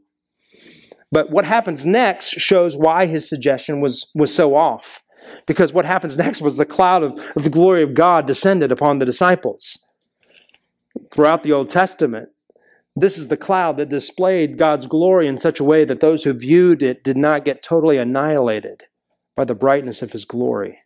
[1.12, 5.04] But what happens next shows why his suggestion was, was so off.
[5.46, 9.00] Because what happens next was the cloud of, of the glory of God descended upon
[9.00, 9.86] the disciples.
[11.12, 12.30] Throughout the Old Testament,
[12.96, 16.34] this is the cloud that displayed God's glory in such a way that those who
[16.34, 18.84] viewed it did not get totally annihilated
[19.36, 20.80] by the brightness of his glory.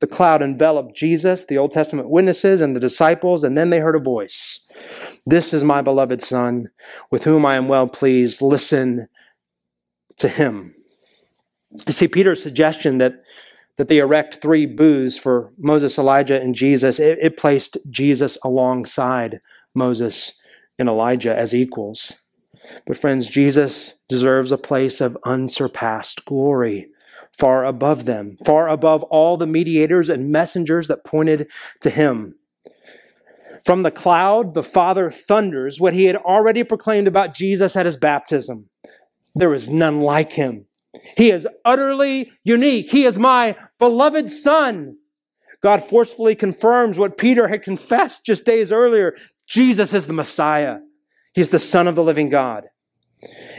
[0.00, 3.96] The cloud enveloped Jesus, the Old Testament witnesses, and the disciples, and then they heard
[3.96, 4.60] a voice.
[5.24, 6.70] This is my beloved Son,
[7.10, 8.42] with whom I am well pleased.
[8.42, 9.08] Listen
[10.18, 10.74] to him.
[11.86, 13.22] You see, Peter's suggestion that,
[13.76, 19.40] that they erect three booths for Moses, Elijah, and Jesus, it, it placed Jesus alongside
[19.74, 20.40] Moses
[20.78, 22.22] and Elijah as equals.
[22.86, 26.88] But, friends, Jesus deserves a place of unsurpassed glory
[27.38, 32.34] far above them, far above all the mediators and messengers that pointed to him.
[33.64, 37.96] From the cloud, the Father thunders what he had already proclaimed about Jesus at his
[37.96, 38.68] baptism.
[39.34, 40.66] There is none like him.
[41.16, 42.90] He is utterly unique.
[42.90, 44.96] He is my beloved Son.
[45.62, 49.16] God forcefully confirms what Peter had confessed just days earlier.
[49.48, 50.78] Jesus is the Messiah.
[51.34, 52.68] He's the Son of the living God.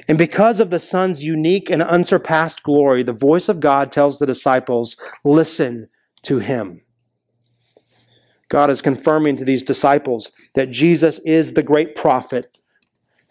[0.08, 4.26] And because of the Son's unique and unsurpassed glory, the voice of God tells the
[4.26, 5.90] disciples, listen
[6.24, 6.82] to him.
[8.50, 12.58] God is confirming to these disciples that Jesus is the great prophet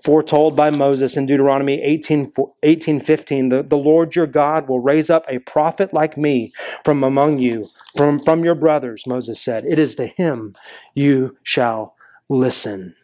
[0.03, 2.29] foretold by Moses in Deuteronomy 18,
[2.63, 3.49] 18 15.
[3.49, 6.53] The, the Lord your God will raise up a prophet like me
[6.85, 7.67] from among you,
[7.97, 9.65] from, from your brothers, Moses said.
[9.65, 10.55] It is to him
[10.95, 11.97] you shall
[12.29, 12.95] listen.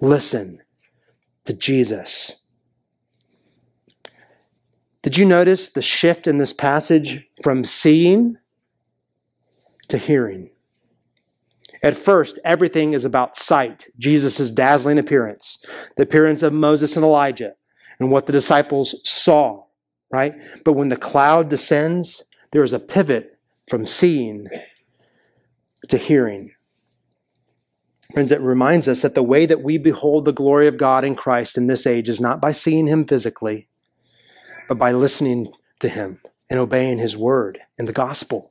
[0.00, 0.62] Listen
[1.44, 2.43] to Jesus.
[5.04, 8.38] Did you notice the shift in this passage from seeing
[9.88, 10.48] to hearing?
[11.82, 15.62] At first, everything is about sight, Jesus' dazzling appearance,
[15.98, 17.52] the appearance of Moses and Elijah,
[18.00, 19.64] and what the disciples saw,
[20.10, 20.36] right?
[20.64, 23.38] But when the cloud descends, there is a pivot
[23.68, 24.46] from seeing
[25.90, 26.52] to hearing.
[28.14, 31.14] Friends, it reminds us that the way that we behold the glory of God in
[31.14, 33.68] Christ in this age is not by seeing Him physically,
[34.68, 38.50] but by listening to him and obeying his word and the gospel.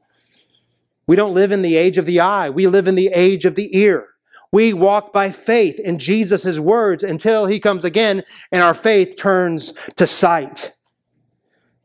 [1.05, 2.49] We don't live in the age of the eye.
[2.49, 4.07] We live in the age of the ear.
[4.51, 9.73] We walk by faith in Jesus' words until he comes again and our faith turns
[9.95, 10.75] to sight.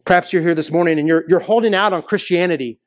[0.05, 2.79] Perhaps you're here this morning and you're, you're holding out on Christianity.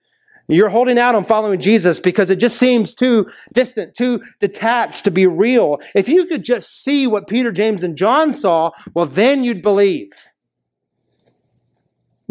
[0.47, 5.11] You're holding out on following Jesus because it just seems too distant, too detached to
[5.11, 5.79] be real.
[5.95, 10.09] If you could just see what Peter, James, and John saw, well, then you'd believe.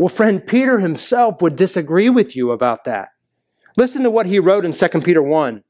[0.00, 3.10] Well, friend, Peter himself would disagree with you about that.
[3.76, 5.62] Listen to what he wrote in 2 Peter 1.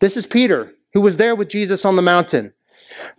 [0.00, 2.54] This is Peter, who was there with Jesus on the mountain.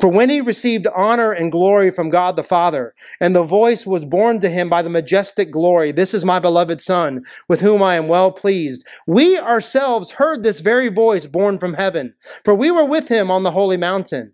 [0.01, 4.05] For when he received honor and glory from God the Father, and the voice was
[4.05, 7.93] borne to him by the majestic glory, This is my beloved Son, with whom I
[7.93, 12.85] am well pleased, we ourselves heard this very voice borne from heaven, for we were
[12.85, 14.33] with him on the holy mountain.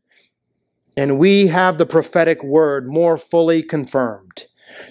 [0.96, 4.46] And we have the prophetic word more fully confirmed,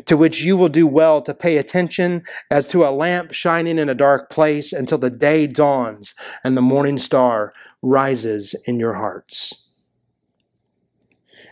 [0.07, 3.89] to which you will do well to pay attention as to a lamp shining in
[3.89, 7.53] a dark place until the day dawns and the morning star
[7.83, 9.69] rises in your hearts.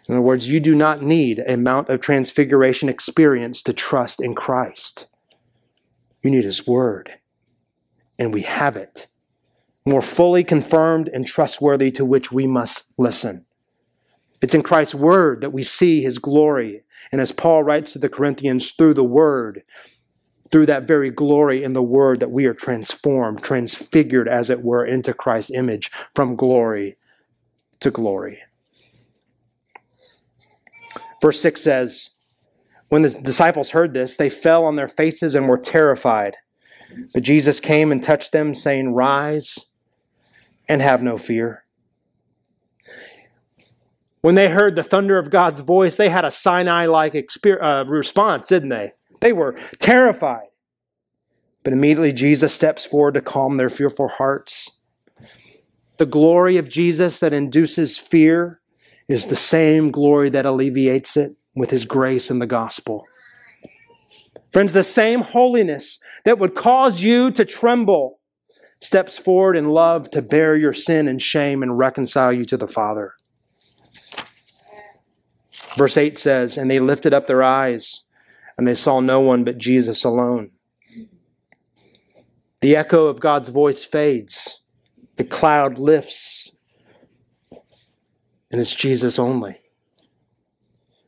[0.09, 4.35] In other words, you do not need a Mount of Transfiguration experience to trust in
[4.35, 5.07] Christ.
[6.23, 7.12] You need His Word.
[8.18, 9.07] And we have it,
[9.87, 13.47] more fully confirmed and trustworthy, to which we must listen.
[14.43, 16.82] It's in Christ's Word that we see His glory.
[17.12, 19.62] And as Paul writes to the Corinthians, through the Word,
[20.51, 24.84] through that very glory in the Word, that we are transformed, transfigured, as it were,
[24.84, 26.97] into Christ's image from glory
[27.80, 28.40] to glory.
[31.22, 32.11] Verse 6 says,
[32.88, 36.36] When the disciples heard this, they fell on their faces and were terrified.
[37.14, 39.72] But Jesus came and touched them, saying, Rise
[40.68, 41.64] and have no fear.
[44.23, 47.14] When they heard the thunder of God's voice, they had a Sinai like
[47.45, 48.93] uh, response, didn't they?
[49.20, 50.47] They were terrified.
[51.64, 54.79] But immediately Jesus steps forward to calm their fearful hearts.
[55.99, 58.61] The glory of Jesus that induces fear
[59.09, 63.05] is the same glory that alleviates it with his grace in the gospel.
[64.53, 68.20] Friends, the same holiness that would cause you to tremble
[68.81, 72.68] steps forward in love to bear your sin and shame and reconcile you to the
[72.68, 73.14] Father.
[75.77, 78.03] Verse 8 says, And they lifted up their eyes,
[78.59, 80.51] and they saw no one but Jesus alone.
[82.61, 84.62] The echo of God's voice fades.
[85.16, 86.53] The cloud lifts
[88.53, 89.59] and it's Jesus only.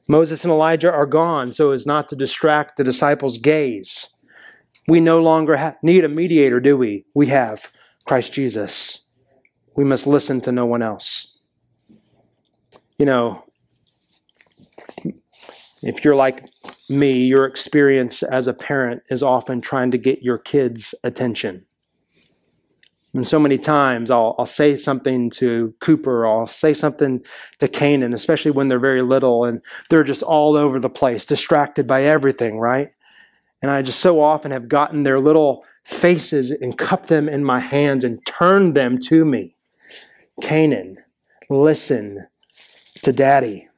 [0.08, 4.12] Moses and Elijah are gone so as not to distract the disciples' gaze.
[4.88, 7.04] We no longer ha- need a mediator, do we?
[7.14, 7.70] We have
[8.04, 9.02] Christ Jesus.
[9.76, 11.38] We must listen to no one else.
[12.98, 13.44] You know,
[15.84, 16.44] if you're like
[16.88, 21.66] me, your experience as a parent is often trying to get your kids' attention.
[23.12, 27.24] And so many times I'll, I'll say something to Cooper, I'll say something
[27.60, 31.86] to Canaan, especially when they're very little and they're just all over the place, distracted
[31.86, 32.90] by everything, right?
[33.62, 37.60] And I just so often have gotten their little faces and cupped them in my
[37.60, 39.54] hands and turned them to me.
[40.42, 40.96] Canaan,
[41.48, 42.26] listen
[43.02, 43.68] to daddy.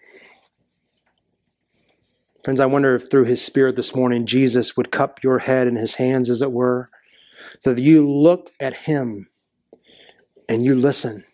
[2.47, 5.74] Friends, I wonder if through his spirit this morning, Jesus would cup your head in
[5.74, 6.90] his hands, as it were,
[7.59, 9.28] so that you look at him
[10.49, 11.24] and you listen.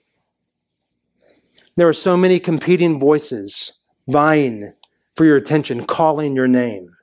[1.77, 3.77] There are so many competing voices
[4.09, 4.73] vying
[5.15, 6.97] for your attention, calling your name,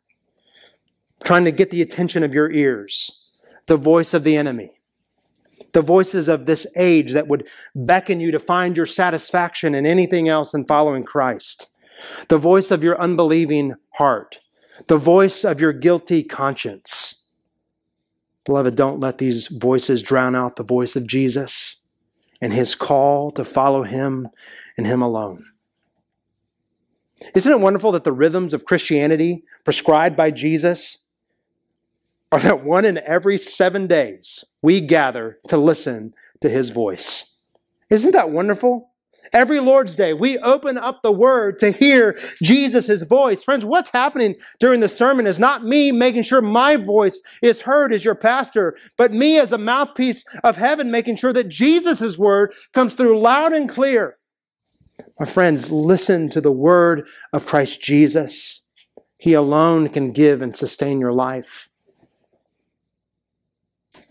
[1.23, 3.27] trying to get the attention of your ears,
[3.67, 4.71] the voice of the enemy,
[5.73, 10.27] the voices of this age that would beckon you to find your satisfaction in anything
[10.27, 11.67] else than following Christ,
[12.27, 14.39] the voice of your unbelieving heart,
[14.87, 17.19] the voice of your guilty conscience
[18.49, 21.83] Beloved, don't let these voices drown out the voice of Jesus
[22.41, 24.27] and his call to follow him
[24.75, 25.45] and him alone.
[27.35, 31.03] Isn't it wonderful that the rhythms of Christianity prescribed by Jesus
[32.31, 37.37] are that one in every seven days we gather to listen to his voice?
[37.91, 38.88] Isn't that wonderful?
[39.31, 43.43] Every Lord's Day, we open up the Word to hear Jesus' voice.
[43.43, 47.93] Friends, what's happening during the sermon is not me making sure my voice is heard
[47.93, 52.53] as your pastor, but me as a mouthpiece of heaven making sure that Jesus' Word
[52.73, 54.17] comes through loud and clear.
[55.19, 58.63] My friends, listen to the Word of Christ Jesus.
[59.17, 61.69] He alone can give and sustain your life.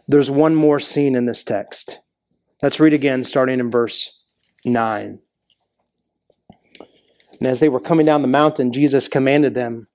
[0.07, 2.01] There's one more scene in this text.
[2.63, 4.18] Let's read again, starting in verse
[4.65, 5.21] 9.
[7.41, 9.89] And as they were coming down the mountain, Jesus commanded them,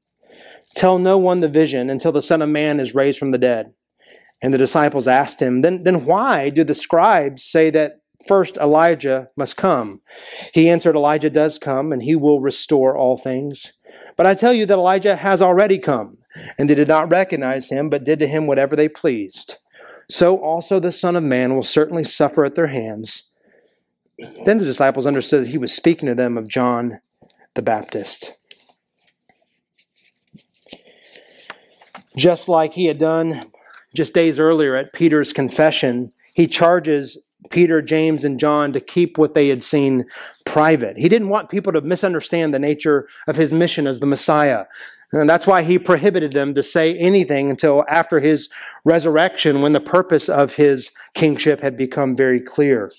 [0.75, 3.73] Tell no one the vision until the Son of Man is raised from the dead.
[4.41, 9.29] And the disciples asked him, Then, then why do the scribes say that first Elijah
[9.35, 10.01] must come?
[10.53, 13.73] He answered, Elijah does come, and he will restore all things.
[14.17, 16.17] But I tell you that Elijah has already come,
[16.57, 19.57] and they did not recognize him, but did to him whatever they pleased.
[20.09, 23.29] So also the Son of Man will certainly suffer at their hands.
[24.17, 26.99] Then the disciples understood that he was speaking to them of John
[27.55, 28.37] the Baptist.
[32.15, 33.41] Just like he had done
[33.95, 37.17] just days earlier at Peter's confession, he charges
[37.49, 40.05] Peter, James, and John to keep what they had seen
[40.45, 40.97] private.
[40.97, 44.65] He didn't want people to misunderstand the nature of his mission as the Messiah.
[45.11, 48.49] And that's why he prohibited them to say anything until after his
[48.83, 52.91] resurrection when the purpose of his kingship had become very clear.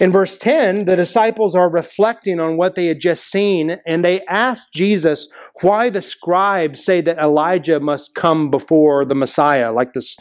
[0.00, 4.24] In verse 10, the disciples are reflecting on what they had just seen, and they
[4.26, 5.28] ask Jesus
[5.60, 10.16] why the scribes say that Elijah must come before the Messiah, like this,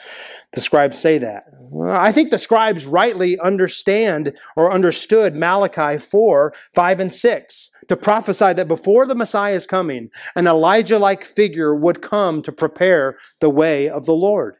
[0.51, 1.45] the scribes say that.
[1.81, 8.53] I think the scribes rightly understand or understood Malachi 4, 5, and 6 to prophesy
[8.53, 13.49] that before the Messiah is coming, an Elijah like figure would come to prepare the
[13.49, 14.57] way of the Lord.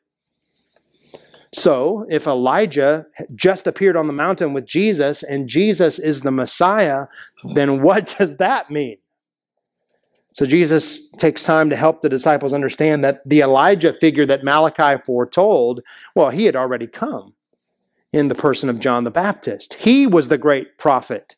[1.54, 7.06] So, if Elijah just appeared on the mountain with Jesus and Jesus is the Messiah,
[7.54, 8.98] then what does that mean?
[10.34, 15.00] So, Jesus takes time to help the disciples understand that the Elijah figure that Malachi
[15.04, 15.82] foretold,
[16.16, 17.36] well, he had already come
[18.12, 19.76] in the person of John the Baptist.
[19.76, 21.36] He was the great prophet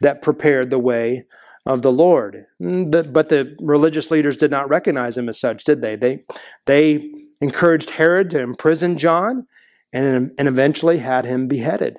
[0.00, 1.24] that prepared the way
[1.64, 2.46] of the Lord.
[2.62, 5.96] Mm, but the religious leaders did not recognize him as such, did they?
[5.96, 6.22] They,
[6.66, 7.10] they
[7.40, 9.46] encouraged Herod to imprison John
[9.92, 11.98] and, and eventually had him beheaded.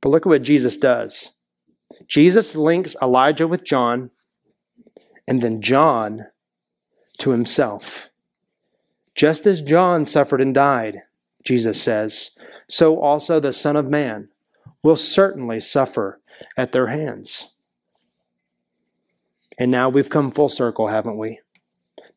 [0.00, 1.38] But look at what Jesus does.
[2.06, 4.10] Jesus links Elijah with John
[5.26, 6.26] and then John
[7.18, 8.10] to himself.
[9.14, 11.02] Just as John suffered and died,
[11.44, 12.30] Jesus says,
[12.68, 14.28] so also the Son of Man
[14.82, 16.20] will certainly suffer
[16.56, 17.54] at their hands.
[19.58, 21.40] And now we've come full circle, haven't we?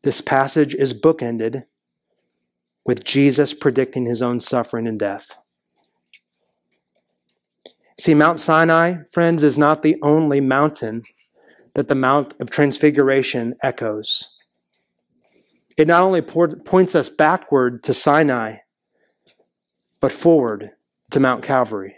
[0.02, 1.64] This passage is bookended
[2.84, 5.38] with Jesus predicting his own suffering and death.
[7.98, 11.02] See, Mount Sinai, friends, is not the only mountain
[11.74, 14.36] that the Mount of Transfiguration echoes.
[15.76, 18.58] It not only points us backward to Sinai,
[20.00, 20.70] but forward
[21.10, 21.96] to Mount Calvary.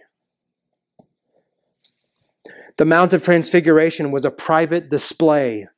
[2.78, 5.68] The Mount of Transfiguration was a private display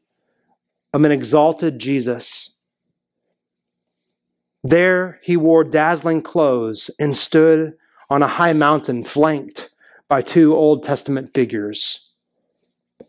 [0.93, 2.57] of an exalted Jesus.
[4.63, 7.75] There he wore dazzling clothes and stood
[8.11, 9.71] on a high mountain flanked
[10.09, 12.11] by two Old Testament figures.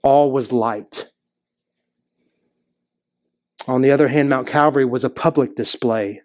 [0.01, 1.11] All was light.
[3.67, 6.21] On the other hand, Mount Calvary was a public display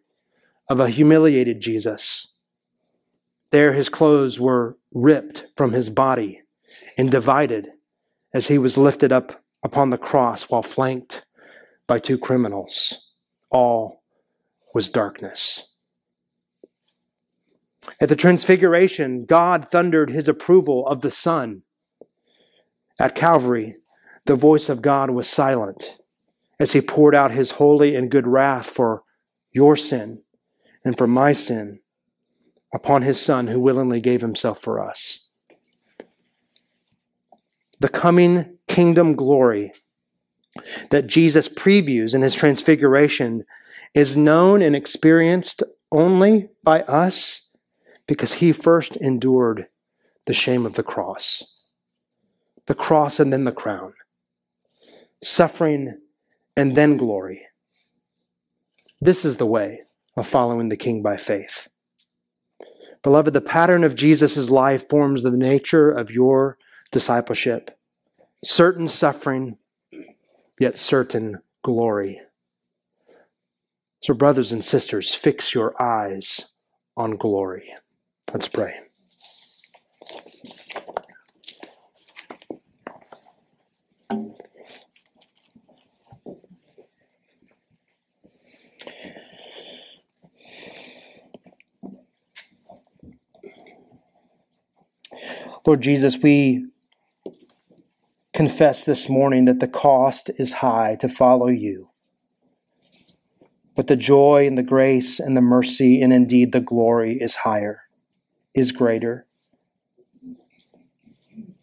[0.69, 2.39] of a humiliated Jesus
[3.51, 6.43] there his clothes were ripped from his body
[6.97, 7.71] and divided
[8.35, 11.25] as he was lifted up upon the cross while flanked
[11.89, 13.13] by two criminals.
[13.51, 14.05] All
[14.75, 15.73] was darkness.
[18.01, 21.63] At the Transfiguration, God thundered his approval of the Son.
[23.01, 23.77] At Calvary,
[24.27, 25.97] the voice of God was silent
[26.61, 29.03] as he poured out his holy and good wrath for
[29.51, 30.23] your sin
[30.85, 31.81] and for my sin
[32.75, 35.29] upon his Son who willingly gave himself for us.
[37.81, 39.73] The coming kingdom glory
[40.91, 43.45] that Jesus previews in his transfiguration
[43.95, 47.51] is known and experienced only by us
[48.07, 49.67] because he first endured
[50.27, 51.57] the shame of the cross.
[52.67, 53.95] The cross and then the crown.
[55.23, 55.99] Suffering
[56.57, 57.47] and then glory.
[59.01, 59.81] This is the way
[60.17, 61.69] of following the King by faith.
[63.03, 66.59] Beloved, the pattern of Jesus' life forms the nature of your
[66.91, 67.79] discipleship.
[68.43, 69.57] Certain suffering,
[70.59, 72.21] yet certain glory.
[74.01, 76.53] So, brothers and sisters, fix your eyes
[76.97, 77.75] on glory.
[78.33, 78.81] Let's pray.
[95.67, 96.69] Lord Jesus, we
[98.39, 101.91] confess this morning that the cost is high to follow you.
[103.75, 107.81] But the joy and the grace and the mercy and indeed the glory is higher,
[108.55, 109.27] is greater.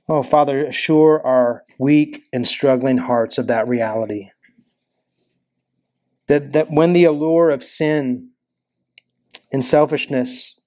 [0.09, 4.31] Oh, Father, assure our weak and struggling hearts of that reality.
[6.27, 8.31] That, that when the allure of sin
[9.49, 10.59] and selfishness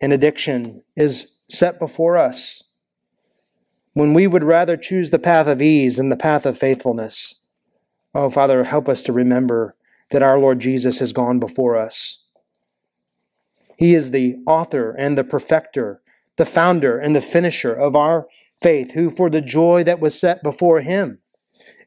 [0.00, 2.64] and addiction is set before us
[3.98, 7.42] when we would rather choose the path of ease than the path of faithfulness.
[8.14, 9.74] Oh, Father, help us to remember
[10.10, 12.24] that our Lord Jesus has gone before us.
[13.76, 16.00] He is the author and the perfecter,
[16.36, 18.28] the founder and the finisher of our
[18.62, 21.18] faith, who, for the joy that was set before him,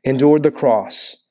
[0.04, 1.24] endured the cross,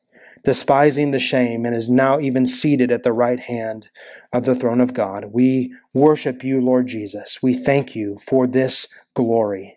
[0.45, 3.91] despising the shame, and is now even seated at the right hand
[4.33, 5.27] of the throne of God.
[5.31, 7.43] We worship you, Lord Jesus.
[7.43, 9.77] We thank you for this glory.